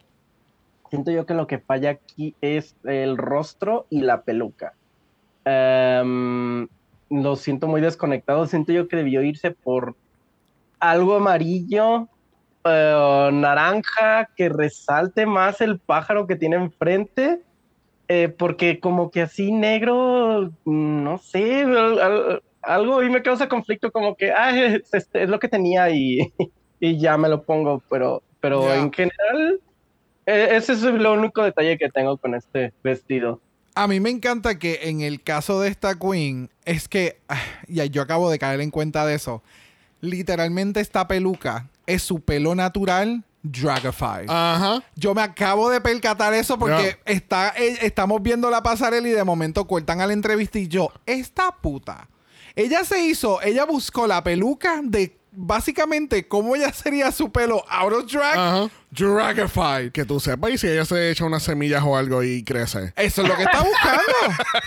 [0.90, 4.74] siento yo que lo que falla aquí es el rostro y la peluca.
[5.44, 6.66] Em,
[7.10, 9.96] lo siento muy desconectado, siento yo que debió irse por
[10.80, 12.08] algo amarillo,
[12.64, 17.40] eh, naranja, que resalte más el pájaro que tiene enfrente.
[18.08, 23.48] eh, porque como que así negro, mm, no sé, al- al- algo ahí me causa
[23.48, 26.18] conflicto como que, ah, es, este, es lo que tenía y,
[26.82, 29.60] y ya me lo pongo, pero pero en general,
[30.26, 33.40] eh, ese es lo único detalle que tengo con este vestido.
[33.76, 37.84] A mí me encanta que en el caso de esta queen es que, ah, ya
[37.84, 39.44] yo acabo de caer en cuenta de eso.
[40.00, 44.28] Literalmente esta peluca es su pelo natural dragified.
[44.28, 44.82] Ajá.
[44.96, 49.22] Yo me acabo de percatar eso porque está, eh, estamos viendo la pasarela y de
[49.22, 52.08] momento cortan a la entrevista y yo, esta puta.
[52.56, 57.92] Ella se hizo, ella buscó la peluca de básicamente cómo ella sería su pelo out
[57.92, 58.70] of drag, Ajá.
[58.90, 59.92] dragified.
[59.92, 62.92] Que tú sepas y si ella se echa unas semillas o algo y crece.
[62.96, 64.02] Eso es lo que está buscando.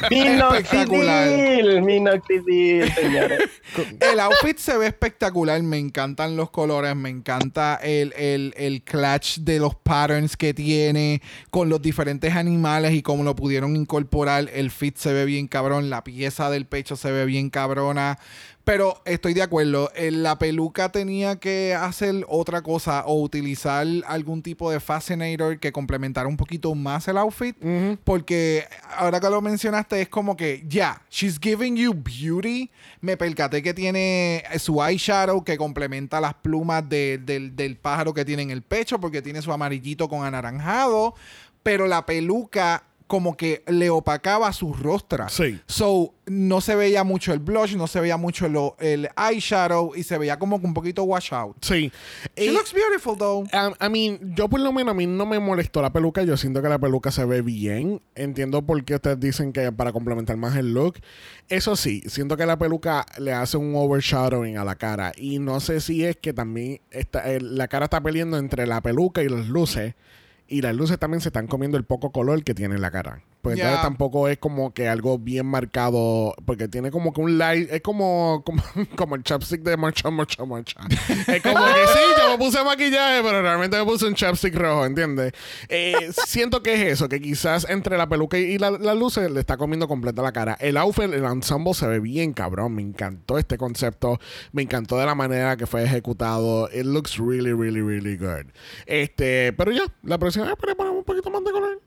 [0.55, 1.27] espectacular.
[1.27, 3.39] Minoxidil, minoxidil, señores.
[3.99, 5.61] El outfit se ve espectacular.
[5.61, 6.95] Me encantan los colores.
[6.95, 12.93] Me encanta el, el, el clutch de los patterns que tiene con los diferentes animales
[12.93, 14.49] y cómo lo pudieron incorporar.
[14.53, 15.89] El fit se ve bien cabrón.
[15.89, 18.17] La pieza del pecho se ve bien cabrona.
[18.65, 19.91] Pero estoy de acuerdo.
[19.95, 25.71] eh, La peluca tenía que hacer otra cosa o utilizar algún tipo de fascinator que
[25.71, 27.55] complementara un poquito más el outfit.
[28.03, 28.65] Porque
[28.97, 32.71] ahora que lo mencionaste, es como que ya, she's giving you beauty.
[33.01, 38.25] Me percaté que tiene su eyeshadow que complementa las plumas de- del, del pájaro que
[38.25, 41.13] tiene en el pecho, porque tiene su amarillito con anaranjado.
[41.61, 42.83] Pero la peluca
[43.15, 45.29] como que le opacaba su rostra.
[45.29, 45.57] Sí.
[45.67, 50.03] So, no se veía mucho el blush, no se veía mucho lo- el eyeshadow y
[50.03, 51.55] se veía como que un poquito wash out.
[51.61, 51.93] Sí.
[52.35, 53.43] She Y- looks beautiful though.
[53.53, 56.23] Um, I mean, yo por lo menos a mí no me molestó la peluca.
[56.23, 58.01] Yo siento que la peluca se ve bien.
[58.15, 60.95] Entiendo por qué ustedes dicen que para complementar más el look.
[61.47, 65.13] Eso sí, siento que la peluca le hace un overshadowing a la cara.
[65.15, 68.81] Y no sé si es que también está, eh, la cara está peleando entre la
[68.81, 69.93] peluca y las luces.
[70.47, 73.23] Y las luces también se están comiendo el poco color que tiene la cara.
[73.45, 73.81] Pues entonces Ya.
[73.83, 76.33] tampoco es como que algo bien marcado.
[76.45, 77.69] Porque tiene como que un light.
[77.71, 78.63] Es como, como,
[78.95, 80.79] como el chapstick de Marcha, Marcha, Marcha.
[81.27, 84.85] es como que sí, yo me puse maquillaje, pero realmente me puse un chapstick rojo,
[84.85, 85.31] ¿entiendes?
[85.69, 89.39] Eh, siento que es eso, que quizás entre la peluca y la- las luces le
[89.39, 90.57] está comiendo completa la cara.
[90.59, 92.73] El outfit, el ensemble se ve bien cabrón.
[92.73, 94.19] Me encantó este concepto.
[94.53, 96.67] Me encantó de la manera que fue ejecutado.
[96.73, 98.51] It looks really, really, really good.
[98.87, 101.79] Este, pero ya, la próxima vez ponemos un poquito más de color.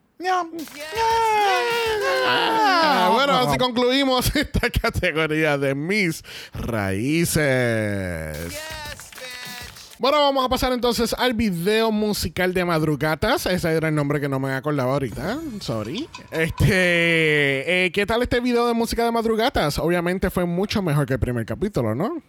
[2.27, 8.37] Ah, bueno, así concluimos esta categoría de mis raíces.
[10.01, 13.47] Bueno, vamos a pasar entonces al video musical de Madrugatas.
[13.47, 15.41] Ese era el nombre que no me acordaba ahorita.
[15.61, 16.09] Sorry.
[16.31, 19.79] Este, eh, ¿qué tal este video de música de Madrugatas?
[19.79, 22.23] Obviamente fue mucho mejor que el primer capítulo, ¿no?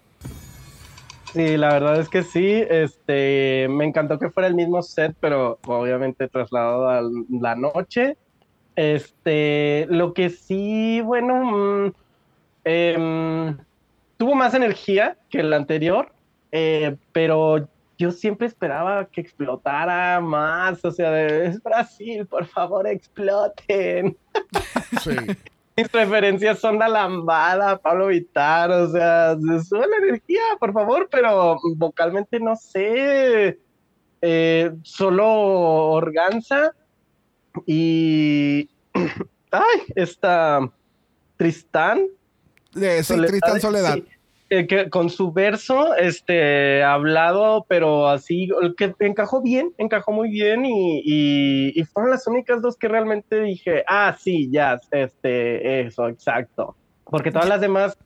[1.34, 2.64] Sí, la verdad es que sí.
[2.70, 8.18] Este, me encantó que fuera el mismo set, pero obviamente trasladado a la noche.
[8.76, 11.94] Este, lo que sí, bueno, mm,
[12.64, 13.58] em,
[14.18, 16.12] tuvo más energía que el anterior,
[16.52, 17.68] eh, pero
[17.98, 20.84] yo siempre esperaba que explotara más.
[20.86, 24.18] O sea, de- es Brasil, por favor, exploten.
[25.04, 25.12] Sí.
[25.80, 31.08] Mis preferencias son la lambada, Pablo Vitar, o sea, se sube la energía, por favor,
[31.10, 33.58] pero vocalmente no sé.
[34.22, 36.76] Eh, solo Organza
[37.66, 38.70] y.
[39.52, 40.70] Ay, esta.
[41.38, 42.08] Tristán.
[42.76, 43.96] Eh, sí, Tristan Soledad.
[43.96, 44.06] sí,
[44.50, 50.66] eh, que con su verso, este, hablado, pero así, que encajó bien, encajó muy bien
[50.66, 56.08] y, y- y fueron las únicas dos que realmente dije, ah, sí, ya, este, eso,
[56.08, 56.76] exacto.
[57.06, 57.98] Porque todas las demás,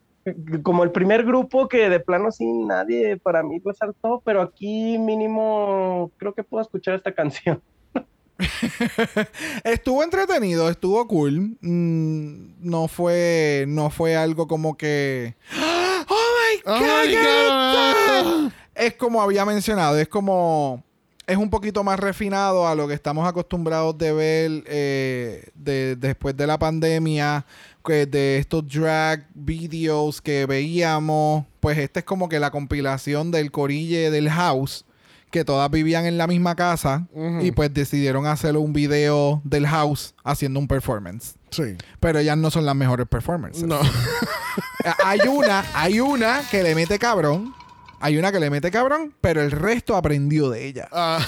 [0.63, 6.11] como el primer grupo que de plano sí nadie para mí resaltó, pero aquí mínimo
[6.17, 7.61] creo que puedo escuchar esta canción.
[9.63, 11.57] Estuvo entretenido, estuvo cool.
[11.61, 15.35] Mm, no fue, no fue algo como que.
[16.09, 16.32] ¡Oh
[16.65, 17.05] my Oh God!
[17.07, 18.51] my God.
[18.75, 20.83] Es como había mencionado, es como.
[21.25, 26.35] Es un poquito más refinado a lo que estamos acostumbrados de ver eh, de- después
[26.35, 27.45] de la pandemia,
[27.85, 31.45] que de estos drag videos que veíamos.
[31.61, 34.83] Pues este es como que la compilación del corille del house,
[35.31, 37.07] que todas vivían en la misma casa
[37.41, 41.35] y pues decidieron hacer un video del house haciendo un performance.
[41.53, 41.75] Sí.
[41.99, 43.63] Pero ellas no son las mejores performances.
[43.63, 43.79] No.
[44.85, 47.53] Eh, Hay una, hay una que le mete cabrón.
[48.01, 50.89] Hay una que le mete cabrón, pero el resto aprendió de ella.
[50.91, 51.25] Ah,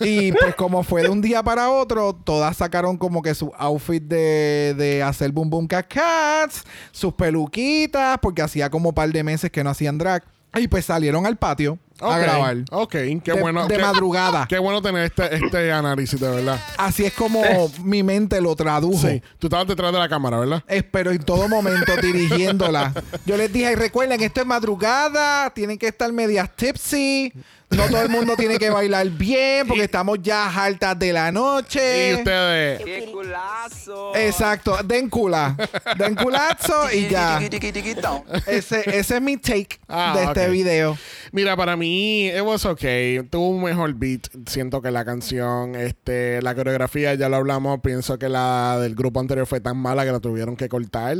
[0.00, 4.02] Y pues como fue de un día para otro, todas sacaron como que su outfit
[4.02, 9.24] de, de hacer boom boom cat cats, sus peluquitas, porque hacía como un par de
[9.24, 10.22] meses que no hacían drag.
[10.56, 12.56] Y pues salieron al patio a grabar.
[12.70, 13.66] Ok, qué de, bueno.
[13.66, 14.46] de qué- madrugada.
[14.48, 16.60] Qué bueno tener este, este análisis, de verdad.
[16.78, 17.42] Así es como
[17.82, 19.06] mi mente lo tradujo.
[19.08, 19.22] Sí.
[19.38, 20.62] Tú estabas detrás de la cámara, ¿verdad?
[20.68, 22.92] Eh, pero en todo momento dirigiéndola.
[23.26, 27.32] Yo les dije, recuerden, esto es madrugada, tienen que estar medias tipsy.
[27.70, 31.32] No todo el mundo tiene que bailar bien porque estamos ya altas de la Y
[31.32, 32.14] noche.
[32.14, 32.82] ustedes.
[32.82, 34.16] ¡Qué culazo!
[34.16, 35.54] Exacto, den cula.
[35.98, 37.38] Den culazo y ya.
[38.46, 40.96] Ese, ese es mi take Ah, de este video.
[41.30, 43.22] Mira, para mí, it was okay.
[43.30, 44.28] Tuvo un mejor beat.
[44.48, 47.80] Siento que la canción, este, la coreografía, ya lo hablamos.
[47.82, 51.16] Pienso que la del grupo anterior fue tan mala que la tuvieron que cortar.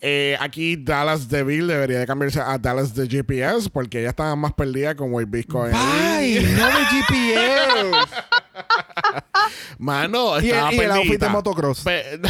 [0.00, 4.52] Eh, aquí Dallas Deville debería de cambiarse a Dallas de GPS porque ella estaba más
[4.54, 5.66] perdida con White Bisco.
[5.84, 7.90] Bye, no de GPS.
[9.78, 11.80] Mano, Y el- estaba y el outfit de motocross.
[11.80, 12.20] Pe-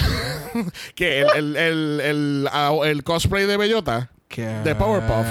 [0.95, 4.11] que el, el, el, el, ah, el cosplay de Bellota.
[4.65, 5.27] De Powerpuff.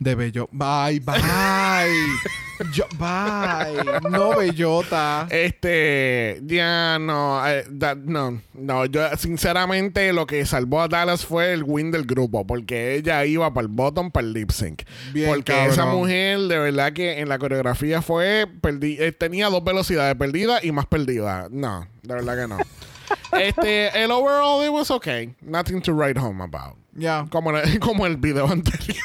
[0.00, 0.48] De bello.
[0.50, 1.16] Bye, bye.
[2.72, 4.00] Yo, bye.
[4.10, 5.28] No bellota.
[5.30, 11.52] Este, ya no, eh, da- no, no, yo sinceramente lo que salvó a Dallas fue
[11.52, 14.82] el win del grupo, porque ella iba para el bottom, para el lip sync.
[15.12, 15.70] Bien, porque cabrón.
[15.70, 20.58] esa mujer, de verdad que en la coreografía fue, perdi- eh, tenía dos velocidades, perdida
[20.60, 21.46] y más perdida.
[21.52, 22.58] No, de verdad que no.
[23.32, 25.34] este, el overall, it was okay.
[25.40, 26.76] Nothing to write home about.
[26.94, 27.26] Ya.
[27.30, 28.96] Como, la- como el video anterior.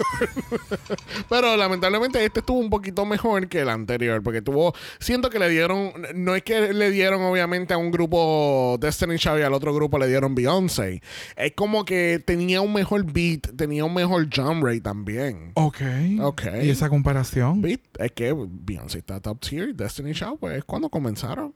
[1.29, 4.23] Pero lamentablemente este estuvo un poquito mejor que el anterior.
[4.23, 4.73] Porque tuvo.
[4.99, 5.91] Siento que le dieron.
[6.15, 9.99] No es que le dieron, obviamente, a un grupo Destiny Child y al otro grupo
[9.99, 11.01] le dieron Beyoncé.
[11.35, 15.51] Es como que tenía un mejor beat, tenía un mejor jump rate también.
[15.53, 15.81] Ok.
[16.21, 16.41] Ok.
[16.63, 17.61] ¿Y esa comparación?
[17.61, 19.75] Beat, es que Beyoncé está top tier.
[19.75, 21.53] Destiny Child, pues es cuando comenzaron.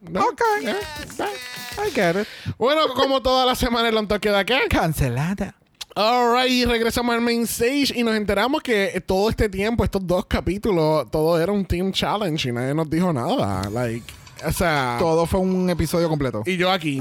[0.00, 0.20] ¿No?
[0.20, 0.40] Ok.
[0.62, 1.86] Eh, eh.
[1.86, 2.26] I get it.
[2.56, 4.58] Bueno, como toda la semana el on queda acá.
[4.68, 5.54] Cancelada.
[5.94, 10.26] Alright, y regresamos al main stage y nos enteramos que todo este tiempo, estos dos
[10.26, 13.68] capítulos, todo era un team challenge y nadie nos dijo nada.
[13.68, 14.04] Like,
[14.46, 16.42] o sea, Todo fue un episodio completo.
[16.46, 17.00] y yo aquí.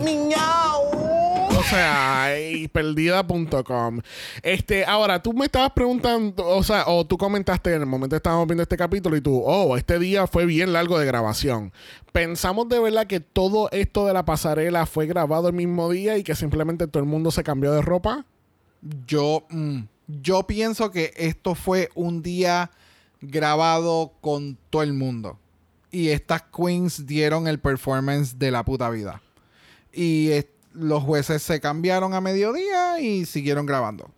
[1.57, 4.01] O sea, y perdida.com.
[4.43, 8.17] Este, ahora, tú me estabas preguntando, o sea, o tú comentaste en el momento que
[8.17, 11.73] estábamos viendo este capítulo y tú, oh, este día fue bien largo de grabación.
[12.11, 16.23] Pensamos de verdad que todo esto de la pasarela fue grabado el mismo día y
[16.23, 18.25] que simplemente todo el mundo se cambió de ropa.
[19.07, 22.69] Yo, mm, yo pienso que esto fue un día
[23.19, 25.39] grabado con todo el mundo.
[25.89, 29.23] Y estas queens dieron el performance de la puta vida.
[29.91, 30.47] Y eh,
[30.79, 34.09] los jueces se cambiaron a mediodía y siguieron grabando.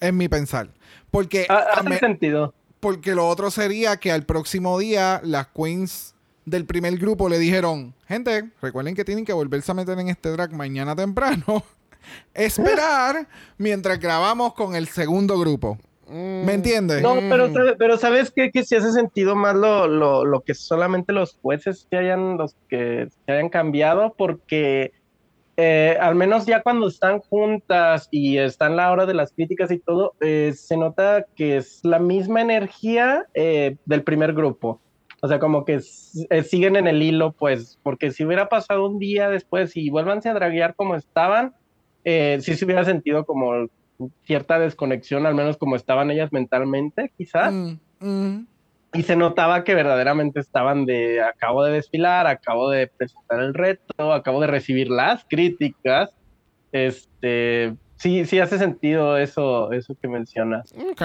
[0.00, 0.68] Es mi pensar.
[1.10, 2.54] Porque, Ha- a Hace me- sentido.
[2.80, 6.14] porque lo otro sería que al próximo día las queens
[6.44, 10.30] del primer grupo le dijeron, gente, recuerden que tienen que volverse a meter en este
[10.30, 11.62] drag mañana temprano.
[12.34, 13.26] Esperar
[13.58, 15.78] mientras grabamos con el segundo grupo.
[16.10, 17.02] ¿Me entiendes?
[17.02, 18.50] No, pero, sabe- pero ¿sabes qué?
[18.50, 22.56] Que sí hace sentido más lo, lo, lo que solamente los jueces se hayan, los
[22.70, 24.92] que se hayan cambiado, porque
[25.60, 29.80] eh, al menos ya cuando están juntas y están la hora de las críticas y
[29.80, 34.80] todo, eh, se nota que es la misma energía eh, del primer grupo.
[35.20, 39.28] O sea, como que siguen en el hilo, pues, porque si hubiera pasado un día
[39.30, 41.56] después y vuélvanse a draguear como estaban,
[42.04, 43.66] sí se hubiera sentido como
[44.22, 47.52] cierta desconexión, al menos como estaban ellas mentalmente, quizás.
[47.52, 48.46] Mm, mm.
[48.94, 54.12] Y se notaba que verdaderamente estaban de, acabo de desfilar, acabo de presentar el reto,
[54.12, 56.10] acabo de recibir las críticas.
[56.72, 60.72] Este, sí, sí hace sentido eso, eso que mencionas.
[60.90, 61.02] Ok.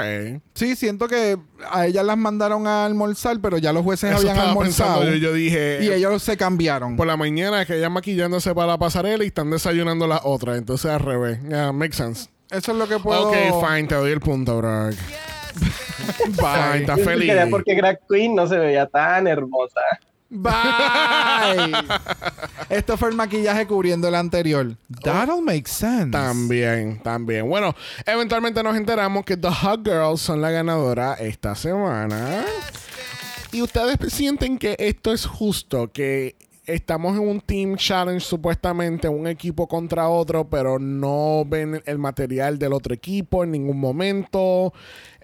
[0.53, 1.37] Sí, siento que
[1.69, 5.01] a ellas las mandaron a almorzar, pero ya los jueces Eso habían almorzado.
[5.01, 5.79] pensando yo, yo dije...
[5.81, 6.95] Y ellos se cambiaron.
[6.95, 10.57] Por la mañana que ellas maquillándose para la pasarela y están desayunando las otras.
[10.57, 11.41] Entonces al revés.
[11.49, 12.29] Yeah, makes sense.
[12.49, 13.27] Eso es lo que puedo...
[13.27, 13.35] Ok,
[13.67, 13.87] fine.
[13.87, 14.91] Te doy el punto, bro.
[14.91, 14.97] Fine,
[16.35, 16.81] Bye.
[16.81, 17.33] está feliz.
[17.49, 19.81] porque Drag Queen no se veía tan hermosa.
[20.29, 21.71] Bye.
[22.69, 24.75] Esto fue el maquillaje cubriendo el anterior.
[25.03, 26.09] That'll make sense.
[26.09, 27.47] También, también.
[27.47, 27.75] Bueno,
[28.05, 32.43] eventualmente nos enteramos que The Hot Girls son la ganadora esta semana.
[33.51, 36.35] Y ustedes sienten que esto es justo, que
[36.65, 42.57] estamos en un team challenge supuestamente, un equipo contra otro, pero no ven el material
[42.57, 44.73] del otro equipo en ningún momento.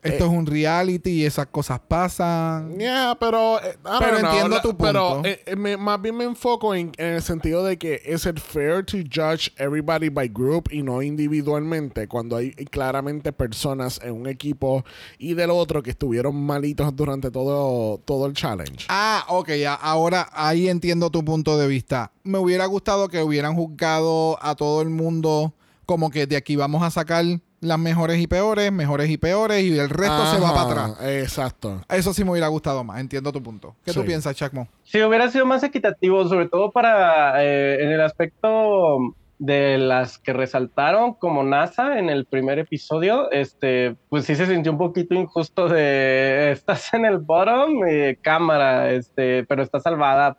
[0.04, 2.78] Esto es un reality y esas cosas pasan.
[2.78, 5.28] Yeah, pero, eh, Pero know, entiendo la- tu Pero punto.
[5.30, 8.40] eh, eh, me- más bien me enfoco en, en el sentido de que es it
[8.40, 14.28] fair to judge everybody by group y no individualmente cuando hay claramente personas en un
[14.28, 14.84] equipo
[15.18, 18.86] y del otro que estuvieron malitos durante todo, todo el challenge.
[18.90, 22.12] Ah, ok, a- ahora ahí entiendo tu punto de vista.
[22.24, 25.54] Me hubiera gustado que hubieran juzgado a todo el mundo
[25.86, 27.26] como que de aquí vamos a sacar
[27.62, 30.98] las mejores y peores, mejores y peores, y el resto se va para atrás.
[31.10, 31.82] Exacto.
[31.90, 33.76] Eso sí me hubiera gustado más, entiendo tu punto.
[33.84, 34.08] ¿Qué tú Sí.
[34.08, 34.68] piensas, Chacmo?
[34.84, 38.98] Si hubiera sido más equitativo, sobre todo para eh, en el aspecto
[39.40, 44.72] de las que resaltaron como NASA en el primer episodio, este, pues sí se sintió
[44.74, 50.36] un poquito injusto de estás en el bottom, eh, cámara, este, pero está salvada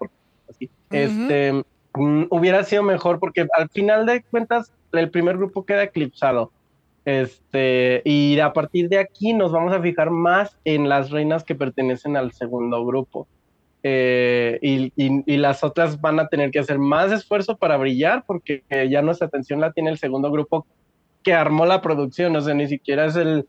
[0.49, 0.71] así.
[0.91, 1.53] Este
[1.95, 6.53] mm, hubiera sido mejor porque al final de cuentas el primer grupo queda eclipsado.
[7.11, 11.57] Este, y a partir de aquí nos vamos a fijar más en las reinas que
[11.57, 13.27] pertenecen al segundo grupo.
[13.83, 18.23] Eh, y, y- y las otras van a tener que hacer más esfuerzo para brillar
[18.27, 20.67] porque ya nuestra atención la tiene el segundo grupo
[21.25, 23.49] que armó la producción, o sea, ni siquiera es el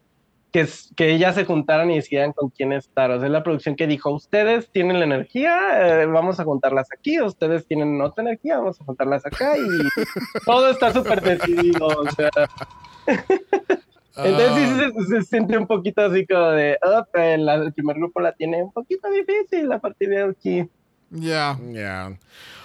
[0.52, 3.76] que, que ellas se juntaran y decidieran con quién estar, o sea, es la producción
[3.76, 8.58] que dijo, ustedes tienen la energía, eh, vamos a juntarlas aquí, ustedes tienen otra energía,
[8.58, 9.62] vamos a juntarlas acá y
[10.46, 12.30] todo está súper decidido, o sea,
[14.18, 17.96] entonces sí se, se siente un poquito así como de, "Oh, eh, la- el primer
[17.98, 20.70] grupo la tiene un poquito difícil a partir de aquí.
[21.12, 21.58] Ya.
[21.72, 22.18] Ya.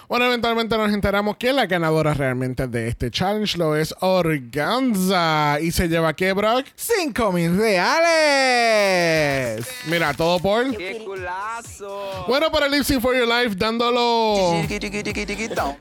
[0.07, 5.59] Bueno, eventualmente nos enteramos que la ganadora realmente de este challenge lo es Organza.
[5.59, 6.65] ¿Y se lleva qué, Brock?
[6.75, 9.67] ¡Cinco mil reales!
[9.87, 10.77] Mira, todo por.
[10.77, 12.23] ¡Qué culazo!
[12.25, 14.53] Bueno, para Lip Sync for Your Life, dándolo.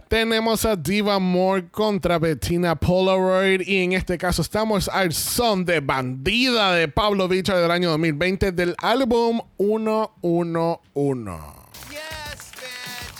[0.08, 3.60] Tenemos a Diva Moore contra Bettina Polaroid.
[3.60, 8.50] Y en este caso estamos al son de Bandida de Pablo Vicha del año 2020
[8.50, 11.55] del álbum 111.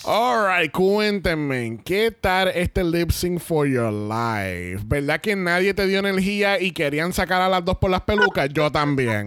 [0.09, 4.85] Alright, cuéntenme, ¿qué tal este lip sync for your life?
[4.87, 8.49] ¿Verdad que nadie te dio energía y querían sacar a las dos por las pelucas?
[8.51, 9.25] Yo también.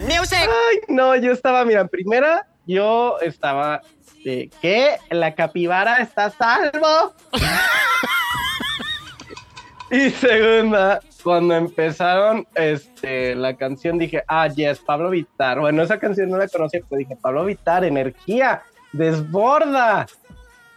[0.00, 3.82] Ay, no, yo estaba, mira, primera, yo estaba,
[4.24, 4.98] eh, ¿qué?
[5.10, 7.12] ¿La capibara está a salvo?
[9.90, 15.58] y segunda, cuando empezaron este, la canción, dije, ah, yes, Pablo Vitar.
[15.58, 18.62] Bueno, esa canción no la conocía, pero dije, Pablo Vitar, energía,
[18.92, 20.06] desborda.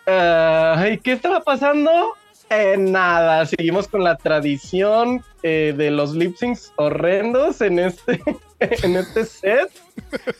[0.07, 2.13] ¿Y qué estaba pasando?
[2.49, 8.21] Eh, nada, seguimos con la tradición eh, de los lip syncs horrendos en este,
[8.59, 9.71] en este set.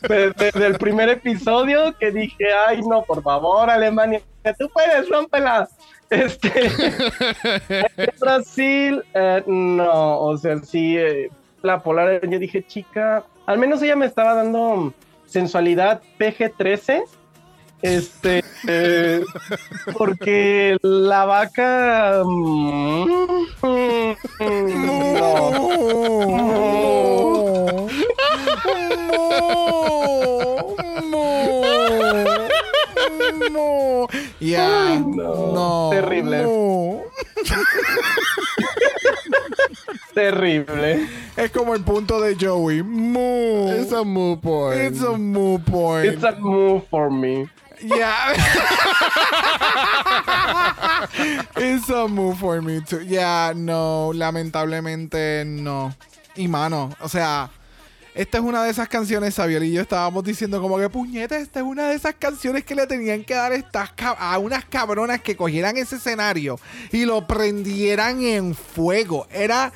[0.08, 4.22] De- Desde el primer episodio que dije, ay no, por favor, Alemania,
[4.60, 5.68] tú puedes, rómpela.
[6.12, 6.52] Este,
[8.22, 11.32] Brasil, eh, no, o sea, sí, eh,
[11.64, 14.94] la polar, yo dije, chica, al menos ella me estaba dando
[15.26, 17.04] sensualidad PG-13.
[17.86, 19.24] Este, eh,
[19.96, 22.24] porque la vaca.
[22.26, 23.06] mm,
[23.62, 24.16] mm,
[25.14, 25.52] no.
[31.12, 31.58] Mo.
[33.52, 34.08] Mo.
[34.40, 35.00] Ya.
[35.00, 35.54] no.
[35.54, 35.90] No.
[35.92, 36.44] Terrible.
[36.44, 37.04] Mo.
[40.16, 41.08] Terrible.
[41.38, 42.82] Es como el punto de Joey.
[42.82, 43.72] Mo.
[43.74, 44.82] It's a mood point.
[44.82, 46.06] It's a moo point.
[46.06, 47.48] It's a move for me.
[47.82, 48.36] Yeah.
[51.58, 53.02] It's a move for me too.
[53.02, 55.94] Yeah, no, lamentablemente no.
[56.36, 57.50] Y mano, o sea,
[58.14, 61.60] esta es una de esas canciones, Xavier y yo estábamos diciendo como que puñeta, esta
[61.60, 65.36] es una de esas canciones que le tenían que dar estas a unas cabronas que
[65.36, 66.60] cogieran ese escenario
[66.92, 69.28] y lo prendieran en fuego.
[69.32, 69.72] Era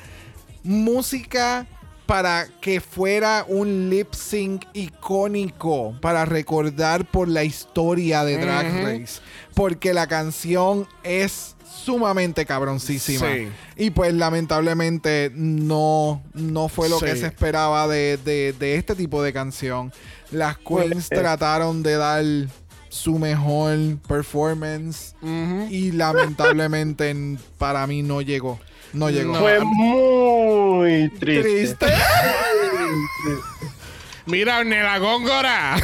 [0.62, 1.66] música
[2.10, 9.20] para que fuera un lip sync icónico para recordar por la historia de Drag Race.
[9.54, 11.54] Porque la canción es
[11.84, 13.26] sumamente cabroncísima.
[13.32, 13.48] Sí.
[13.76, 19.22] Y pues lamentablemente no, no fue lo que se esperaba de, de- de este tipo
[19.22, 19.92] de canción.
[20.32, 21.16] Las queens Pues, eh.
[21.16, 22.24] trataron de dar
[22.88, 25.14] su mejor performance
[25.70, 27.14] y lamentablemente
[27.58, 28.58] para mí no llegó.
[28.92, 29.34] No llegó.
[29.34, 29.40] No.
[29.40, 31.42] Fue muy triste.
[31.42, 31.86] Triste.
[34.26, 35.76] Mira, Nela Góngora.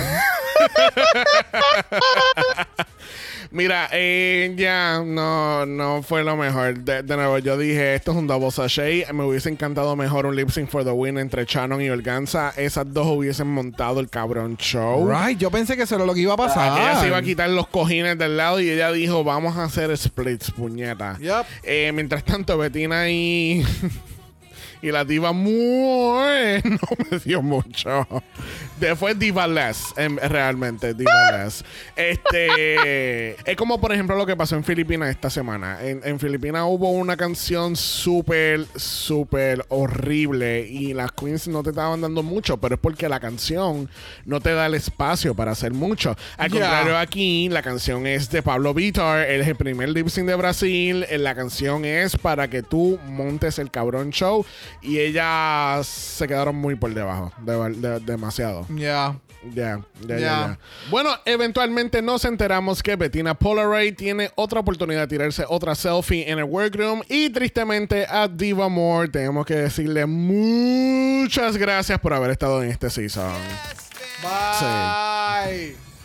[3.51, 6.78] Mira, eh, ya no, no fue lo mejor.
[6.78, 9.11] De, de nuevo, yo dije, esto es un double sachet.
[9.12, 12.53] Me hubiese encantado mejor un lip sync for the win entre Shannon y Organza.
[12.57, 15.09] Esas dos hubiesen montado el cabrón show.
[15.09, 16.78] Right, yo pensé que eso era lo que iba a pasar.
[16.78, 19.97] Ella se iba a quitar los cojines del lado y ella dijo, vamos a hacer
[19.97, 21.16] splits, puñeta.
[21.18, 21.47] Yep.
[21.62, 23.64] Eh, mientras tanto, Betina y...
[24.83, 26.61] y la diva muy...
[26.64, 26.79] no
[27.11, 28.07] me dio mucho.
[28.81, 31.65] De, fue diva less, em, realmente, diva less.
[31.97, 33.51] Este...
[33.51, 35.78] es como, por ejemplo, lo que pasó en Filipinas esta semana.
[35.82, 42.01] En, en Filipinas hubo una canción súper, súper horrible y las queens no te estaban
[42.01, 43.89] dando mucho, pero es porque la canción
[44.24, 46.16] no te da el espacio para hacer mucho.
[46.36, 46.61] Al Ya.
[46.61, 50.35] contrario, aquí la canción es de Pablo Vitor, él es el primer lip sync de
[50.35, 51.05] Brasil.
[51.09, 54.44] eh, La canción es para que tú montes el cabrón show.
[54.82, 58.66] Y ellas se quedaron muy por debajo, de- de- demasiado.
[58.74, 59.16] Ya.
[59.55, 59.78] Ya,
[60.09, 60.59] ya, ya.
[60.90, 66.38] Bueno, eventualmente nos enteramos que Bettina Polaroid tiene otra oportunidad de tirarse otra selfie en
[66.38, 72.60] el workroom y tristemente a Diva Moore tenemos que decirle muchas gracias por haber estado
[72.62, 73.30] en este season.
[74.22, 75.76] Bye.
[75.76, 75.95] Bye.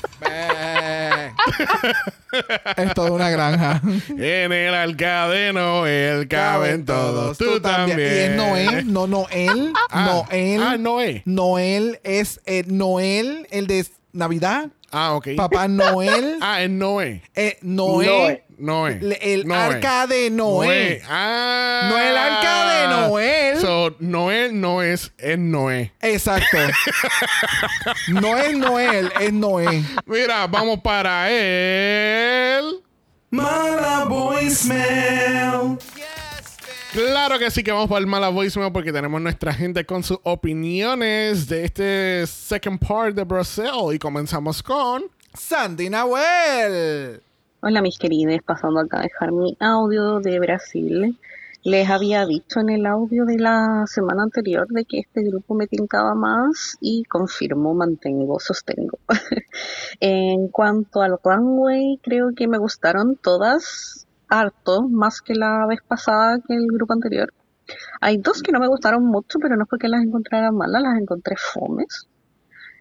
[2.78, 3.82] Es toda una granja.
[4.10, 8.00] En el alcadeno, él caben todos, tú, también.
[8.00, 9.74] Y es Noel, no Noel.
[9.90, 10.64] Ah, Noel.
[10.64, 11.24] Ah, Noé.
[11.26, 14.70] Noel es eh, Noel, el de Navidad.
[14.92, 15.30] Ah, ok.
[15.38, 16.38] Papá Noel.
[16.42, 17.22] Ah, es Noé.
[17.36, 18.44] eh, Noé.
[18.58, 19.00] Noé.
[19.02, 19.58] Le- El Noé.
[19.58, 20.68] arca de Noé.
[20.68, 21.02] Noé.
[21.10, 21.88] Ah.
[21.90, 23.58] No el arca de Noel.
[23.60, 25.94] So, Noel no es, es Noé.
[26.02, 26.58] Exacto.
[28.10, 29.84] no es Noel, es Noé.
[30.06, 32.82] Mira, vamos para él.
[33.32, 35.78] Mala voicemail.
[36.92, 40.20] Claro que sí que vamos para el mala voicemail porque tenemos nuestra gente con sus
[40.24, 45.04] opiniones de este second part de Brasil y comenzamos con
[45.34, 47.22] Sandy Nahuel.
[47.62, 51.18] Hola mis queridos, pasando acá a dejar mi audio de Brasil.
[51.64, 55.68] Les había dicho en el audio de la semana anterior de que este grupo me
[55.68, 59.00] tincaba más y confirmo, mantengo, sostengo.
[60.02, 66.40] en cuanto al runway, creo que me gustaron todas harto, más que la vez pasada
[66.48, 67.34] que el grupo anterior.
[68.00, 71.00] Hay dos que no me gustaron mucho, pero no es porque las encontrara malas, las
[71.00, 72.08] encontré fomes.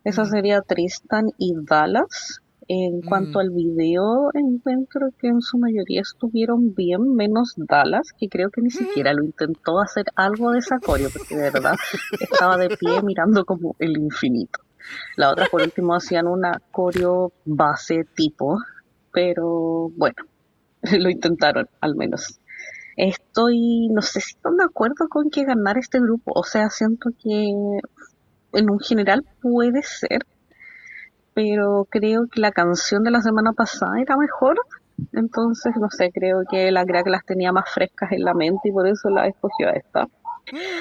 [0.04, 2.40] Esa sería Tristan y Dallas.
[2.72, 8.50] En cuanto al video, encuentro que en su mayoría estuvieron bien, menos Dallas, que creo
[8.50, 11.74] que ni siquiera lo intentó hacer algo de sacorio, porque de verdad
[12.20, 14.60] estaba de pie mirando como el infinito.
[15.16, 18.56] La otra, por último, hacían una coreo base tipo,
[19.12, 20.29] pero bueno,
[20.98, 22.40] lo intentaron al menos.
[22.96, 27.10] Estoy, no sé si estoy de acuerdo con que ganar este grupo, o sea, siento
[27.22, 27.50] que
[28.52, 30.26] en un general puede ser,
[31.34, 34.58] pero creo que la canción de la semana pasada era mejor.
[35.12, 38.72] Entonces, no sé, creo que la que las tenía más frescas en la mente y
[38.72, 40.06] por eso la escogió a esta.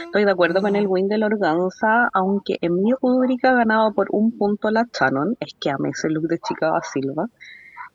[0.06, 4.08] Estoy de acuerdo con el win de la organza, aunque en mi rúbrica ganaba por
[4.12, 7.28] un punto la Shannon, es que amé ese look de Chica Silva.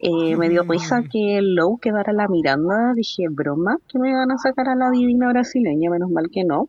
[0.06, 4.36] Eh, me dio risa que Low quedara la Miranda, dije, broma, que me van a
[4.36, 6.68] sacar a la divina brasileña, menos mal que no.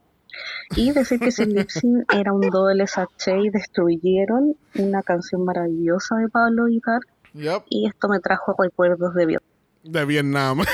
[0.77, 1.43] Y decir que sync
[2.15, 7.01] era un doble sachet y destruyeron una canción maravillosa de Pablo Guitar.
[7.33, 7.63] Yep.
[7.69, 9.51] Y esto me trajo recuerdos de Vietnam.
[9.83, 10.61] de Vietnam.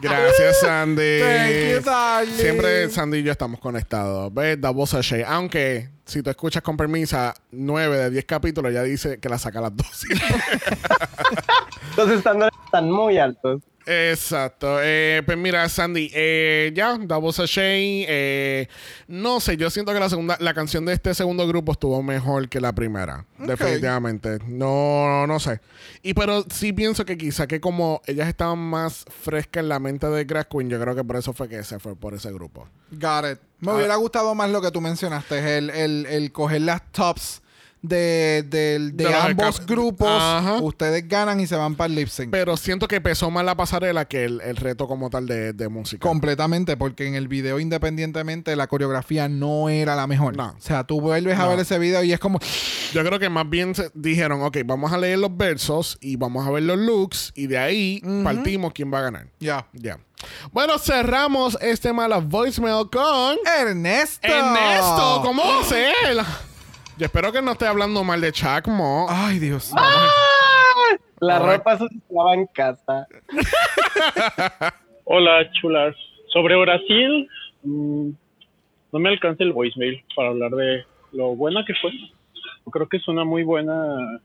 [0.00, 1.20] Gracias, Sandy.
[1.20, 2.34] Thank you, darling.
[2.34, 4.32] Siempre Sandy y yo estamos conectados.
[4.32, 4.58] ¿Ves?
[4.58, 5.24] Da voz a Shay.
[5.26, 9.58] Aunque, si tú escuchas con permisa, 9 de 10 capítulos ya dice que la saca
[9.58, 10.08] a las 12.
[11.96, 13.60] Los estándares están muy altos.
[13.88, 14.78] Exacto.
[14.82, 18.04] Eh, pues mira, Sandy, eh, ya, da voz a Shay.
[18.06, 18.68] Eh,
[19.06, 22.48] no sé, yo siento que la segunda, la canción de este segundo grupo estuvo mejor
[22.48, 23.24] que la primera.
[23.38, 24.38] Definitivamente.
[24.46, 25.60] No, no sé.
[26.02, 30.06] Y pero sí pienso que quizá que como ellas estaban más frescas en la mente
[30.08, 32.68] de Grass Queen, yo creo que por eso fue que se fue por ese grupo.
[32.90, 33.38] Got it.
[33.60, 33.74] Me Ah.
[33.74, 37.42] hubiera gustado más lo que tú mencionaste, el, el, el coger las tops
[37.82, 40.08] de, de ambos grupos.
[40.10, 40.54] Ajá.
[40.60, 42.30] Ustedes ganan y se van para el lip sync.
[42.30, 45.68] Pero siento que pesó más la pasarela que el, el reto como tal de, de
[45.68, 46.06] música.
[46.06, 50.36] Completamente, porque en el video independientemente la coreografía no era la mejor.
[50.36, 50.48] No.
[50.56, 52.38] O sea, tú vuelves a ver ese video y es como,
[52.92, 56.46] Yo creo que más bien se dijeron, ok, vamos a leer los versos y vamos
[56.46, 59.26] a ver los looks y de ahí partimos quién va a ganar.
[59.38, 59.66] ya.
[59.72, 59.98] Ya.
[60.50, 64.26] Bueno, cerramos este mala voicemail con Ernesto.
[64.26, 65.20] Ernesto.
[65.22, 65.94] ¿Cómo va a ser?
[66.98, 69.06] Yo espero que no esté hablando mal de Chacmo.
[69.08, 69.72] Ay, Dios.
[71.20, 71.56] La Ay.
[71.56, 73.06] ropa se lava en casa.
[75.04, 75.94] Hola, chulas.
[76.32, 77.28] Sobre Brasil,
[77.62, 78.10] mm,
[78.90, 81.92] no me alcanza el voicemail para hablar de lo buena que fue.
[81.92, 84.20] Yo creo que es una muy buena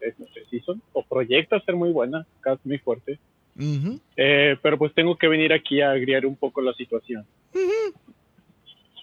[0.00, 3.18] este, season, o proyecta ser muy buena, casi muy fuerte.
[4.16, 7.26] Eh, pero pues tengo que venir aquí a agriar un poco la situación.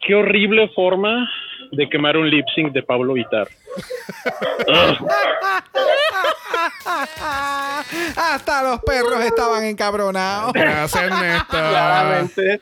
[0.06, 1.30] Qué horrible forma
[1.72, 3.48] de quemar un lip sync de Pablo Vitar.
[8.16, 10.54] Hasta los perros estaban encabronados.
[10.54, 11.48] Gracias, Ernesto.
[11.50, 12.62] Claramente.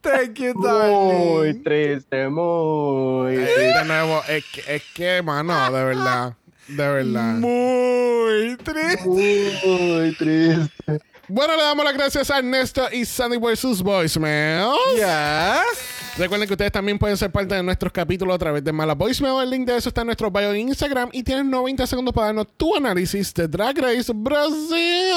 [0.00, 1.62] Thank you, Muy darling.
[1.62, 3.78] triste, muy Eh, triste.
[3.78, 6.34] de nuevo, es que, es que, mano, de verdad.
[6.68, 7.34] De verdad.
[7.34, 9.08] Muy triste.
[9.08, 11.00] Muy triste.
[11.30, 14.74] Bueno, le damos las gracias a Ernesto y Sandy por sus voicemails.
[14.96, 16.16] Yes.
[16.16, 19.42] Recuerden que ustedes también pueden ser parte de nuestros capítulos a través de Mala Voicemail.
[19.42, 21.10] El link de eso está en nuestro bio en Instagram.
[21.12, 25.14] Y tienes 90 segundos para darnos tu análisis de Drag Race Brasil.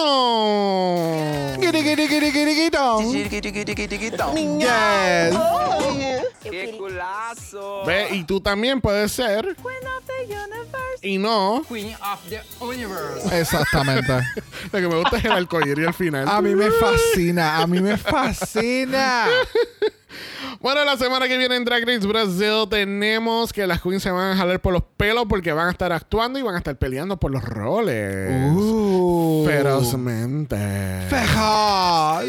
[1.61, 3.03] Giri, giri, giri, giri, giri, dong.
[4.59, 5.39] Yes.
[6.43, 7.83] ¡Qué culazo!
[7.85, 9.55] Ve, y tú también puedes ser.
[11.03, 11.63] Y no.
[11.67, 13.39] Queen of the Universe.
[13.39, 14.13] Exactamente.
[14.71, 16.29] Lo que me gusta es el arcoíris al final.
[16.29, 19.25] A mí me fascina, a mí me fascina.
[20.59, 24.33] Bueno, la semana que viene en Drag Race Brasil tenemos que las queens se van
[24.33, 27.17] a jalar por los pelos porque van a estar actuando y van a estar peleando
[27.17, 28.51] por los roles.
[28.53, 29.43] Uh.
[29.47, 30.57] Ferozmente.
[31.09, 32.25] Fejas.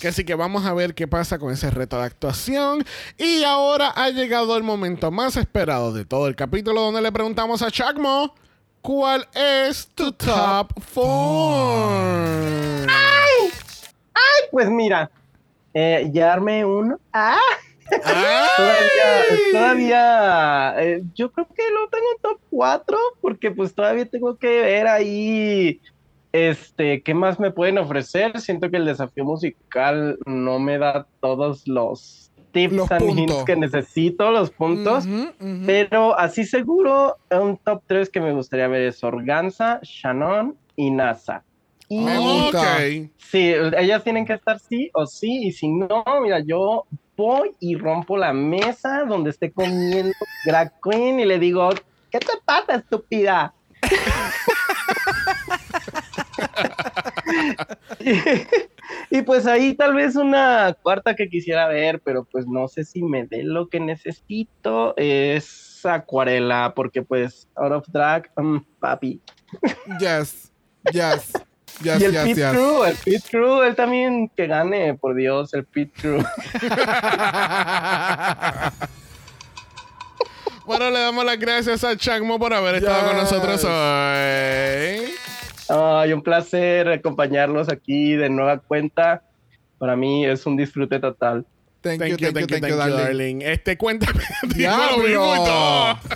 [0.00, 2.84] Que así que vamos a ver qué pasa con ese reto de actuación.
[3.16, 7.62] Y ahora ha llegado el momento más esperado de todo el capítulo donde le preguntamos
[7.62, 8.34] a Chacmo
[8.82, 12.86] cuál es tu top 4.
[12.88, 13.50] ¡Ay!
[14.14, 14.42] ¡Ay!
[14.50, 15.10] Pues mira,
[15.72, 17.00] eh, ya armé uno.
[17.12, 17.38] ¡Ah!
[18.56, 24.36] todavía, todavía eh, yo creo que lo tengo en top 4 porque pues todavía tengo
[24.36, 25.80] que ver ahí
[26.34, 28.40] este, ¿qué más me pueden ofrecer?
[28.40, 33.36] Siento que el desafío musical no me da todos los tips Los and puntos.
[33.36, 35.06] hints que necesito, los puntos,
[35.64, 41.44] pero así seguro un top 3 que me gustaría ver es Organza, Shannon y NASA.
[41.88, 42.78] Y Me gusta.
[42.78, 43.10] Ok.
[43.16, 46.84] Sí, ellas tienen que estar sí o sí, y si no, mira, yo
[47.16, 50.12] voy y rompo la mesa donde esté comiendo
[50.46, 51.68] drag queen y le digo,
[52.10, 53.54] ¿qué te pasa, estúpida?
[58.00, 62.84] y, y pues ahí tal vez una cuarta que quisiera ver, pero pues no sé
[62.84, 69.20] si me dé lo que necesito, es acuarela, porque pues out of drag, mm, papi.
[69.98, 70.50] Yes.
[70.92, 71.32] Yes.
[71.82, 72.50] Yes, y el yes, Pit yes.
[72.50, 76.22] Crew, el Pit Crew, él también que gane, por Dios, el Pit Crew.
[80.66, 85.14] Bueno, le damos las gracias a Chacmo por haber estado con nosotros hoy.
[85.68, 89.22] Ay, un placer acompañarlos aquí de nueva cuenta.
[89.78, 91.46] Para mí es un disfrute total.
[91.80, 92.96] Thank, you, thank you, thank you, darling.
[92.96, 93.42] darling.
[93.42, 94.22] Este, cuéntame.
[94.54, 95.98] Diablo.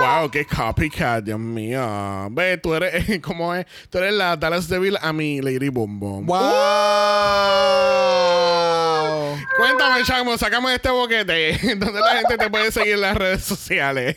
[0.00, 2.28] Wow, qué copycat, Dios mío.
[2.32, 3.64] Ve, tú eres, ¿cómo es?
[3.90, 6.26] Tú eres la Dallas Devil a mi Lady Boom Boom.
[6.26, 6.40] Wow.
[9.56, 11.58] Cuéntame, Chacmo, sacamos este boquete.
[11.76, 14.16] ¿Dónde la gente te puede seguir en las redes sociales?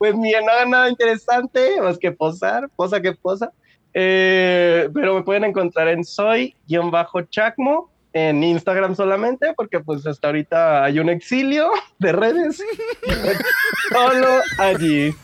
[0.00, 3.52] Pues mira, no hagan nada interesante, más que posar, posa que posa.
[3.92, 10.98] Eh, pero me pueden encontrar en soy-chacmo en Instagram solamente, porque pues hasta ahorita hay
[10.98, 12.62] un exilio de redes.
[13.90, 14.26] Solo
[14.58, 15.14] allí.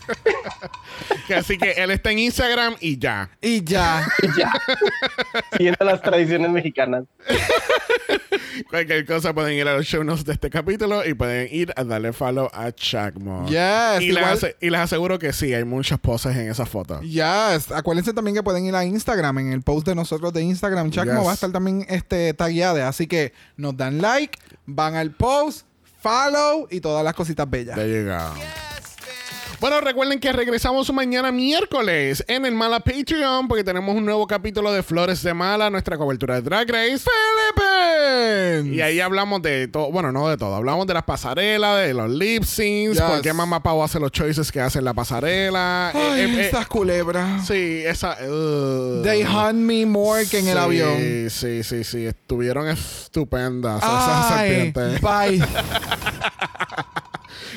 [1.36, 3.30] Así que él está en Instagram y ya.
[3.40, 4.06] Y ya.
[4.22, 4.52] Y ya.
[5.56, 7.04] Siguiendo las tradiciones mexicanas.
[8.70, 11.84] Cualquier cosa pueden ir a los show notes de este capítulo y pueden ir a
[11.84, 13.46] darle follow a Chacmo.
[13.46, 16.64] Yes, Y les, igual- ase- y les aseguro que sí, hay muchas poses en esa
[16.66, 17.00] foto.
[17.02, 17.70] Yes.
[17.70, 19.38] Acuérdense también que pueden ir a Instagram.
[19.38, 21.26] En el post de nosotros de Instagram, Chacmo Yes.
[21.26, 22.32] va a estar también este,
[22.82, 25.66] Así que nos dan like, van al post,
[26.00, 27.76] follow y todas las cositas bellas.
[27.76, 28.34] Ya llegado.
[29.58, 34.70] Bueno, recuerden que regresamos mañana miércoles en el Mala Patreon porque tenemos un nuevo capítulo
[34.70, 36.98] de Flores de Mala, nuestra cobertura de Drag Race.
[37.54, 38.76] Philippines.
[38.76, 42.10] Y ahí hablamos de todo, bueno, no de todo, hablamos de las pasarelas, de los
[42.10, 43.02] lip syncs, Yes.
[43.02, 45.88] por qué Mamá Pau hace los choices que hace en la pasarela.
[45.88, 47.46] Ay, Eh, eh, eh, esas culebras.
[47.46, 48.16] sí, esa...
[48.28, 49.02] uh.
[49.02, 50.98] They hunt me more que en el avión.
[51.30, 55.00] Sí, sí, sí, estuvieron estupendas esas serpientes.
[55.00, 55.42] bye.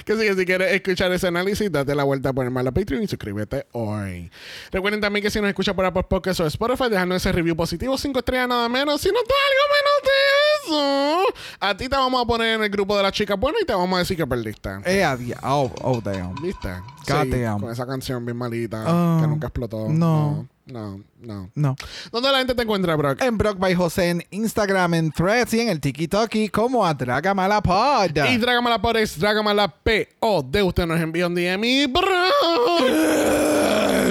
[0.10, 3.04] Que sí, que si quieres escuchar ese análisis, date la vuelta por el Mala Patreon
[3.04, 4.32] y suscríbete hoy.
[4.72, 7.96] Recuerden también que si nos escuchas por Apple Podcasts o Spotify, dejando ese review positivo,
[7.96, 9.00] 5 estrellas nada menos.
[9.02, 12.70] Si no te algo menos de eso, a ti te vamos a poner en el
[12.72, 14.70] grupo de las chicas buenas y te vamos a decir que perdiste.
[14.86, 15.40] Eh, adiós.
[15.44, 16.34] Oh, oh, damn.
[16.42, 16.70] ¿Viste?
[17.08, 17.60] God Sí, damn.
[17.62, 19.90] Con esa canción bien malita Ah, que nunca explotó.
[19.90, 20.00] no.
[20.30, 21.50] No, no.
[21.56, 21.76] No.
[22.12, 23.22] ¿Dónde la gente te encuentra, Brock?
[23.22, 27.62] En Brock by José en Instagram, en Threads y en el TikTok como a Dragamala
[27.62, 28.18] Pod.
[28.30, 32.06] Y Dragamala por es Dragamala P-O de usted nos envía un DM y Brock,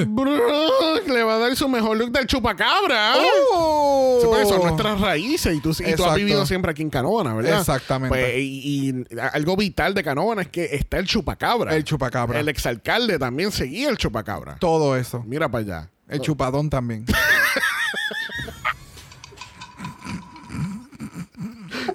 [0.06, 3.14] Brock le va a dar su mejor look del chupacabra.
[3.52, 4.18] Oh.
[4.20, 7.60] Sí, son nuestras raíces y tú, y tú has vivido siempre aquí en Canóvana, ¿verdad?
[7.60, 8.09] Exactamente.
[8.09, 11.74] Pues, y, y algo vital de Canóvana es que está el chupacabra.
[11.74, 12.39] El chupacabra.
[12.39, 14.56] El exalcalde también seguía el chupacabra.
[14.59, 15.22] Todo eso.
[15.26, 15.90] Mira para allá.
[16.09, 17.05] El chupadón también.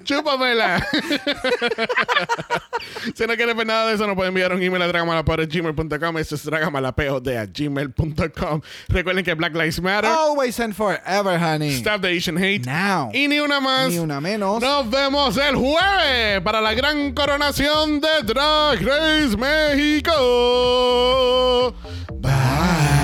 [0.04, 0.86] Chúpamela.
[3.14, 6.18] si no quieres ver nada de eso, nos pueden enviar un email a dragamalapod.gmail.com.
[6.18, 8.60] Eso es dragamalapod.gmail.com.
[8.88, 10.10] Recuerden que Black Lives Matter.
[10.10, 11.78] Always and forever, honey.
[11.78, 12.66] Stop the Asian hate.
[12.66, 13.10] Now.
[13.12, 13.90] Y ni una más.
[13.90, 14.60] Ni una menos.
[14.60, 20.12] Nos vemos el jueves para la gran coronación de Drag Race México.
[22.20, 23.03] Bye.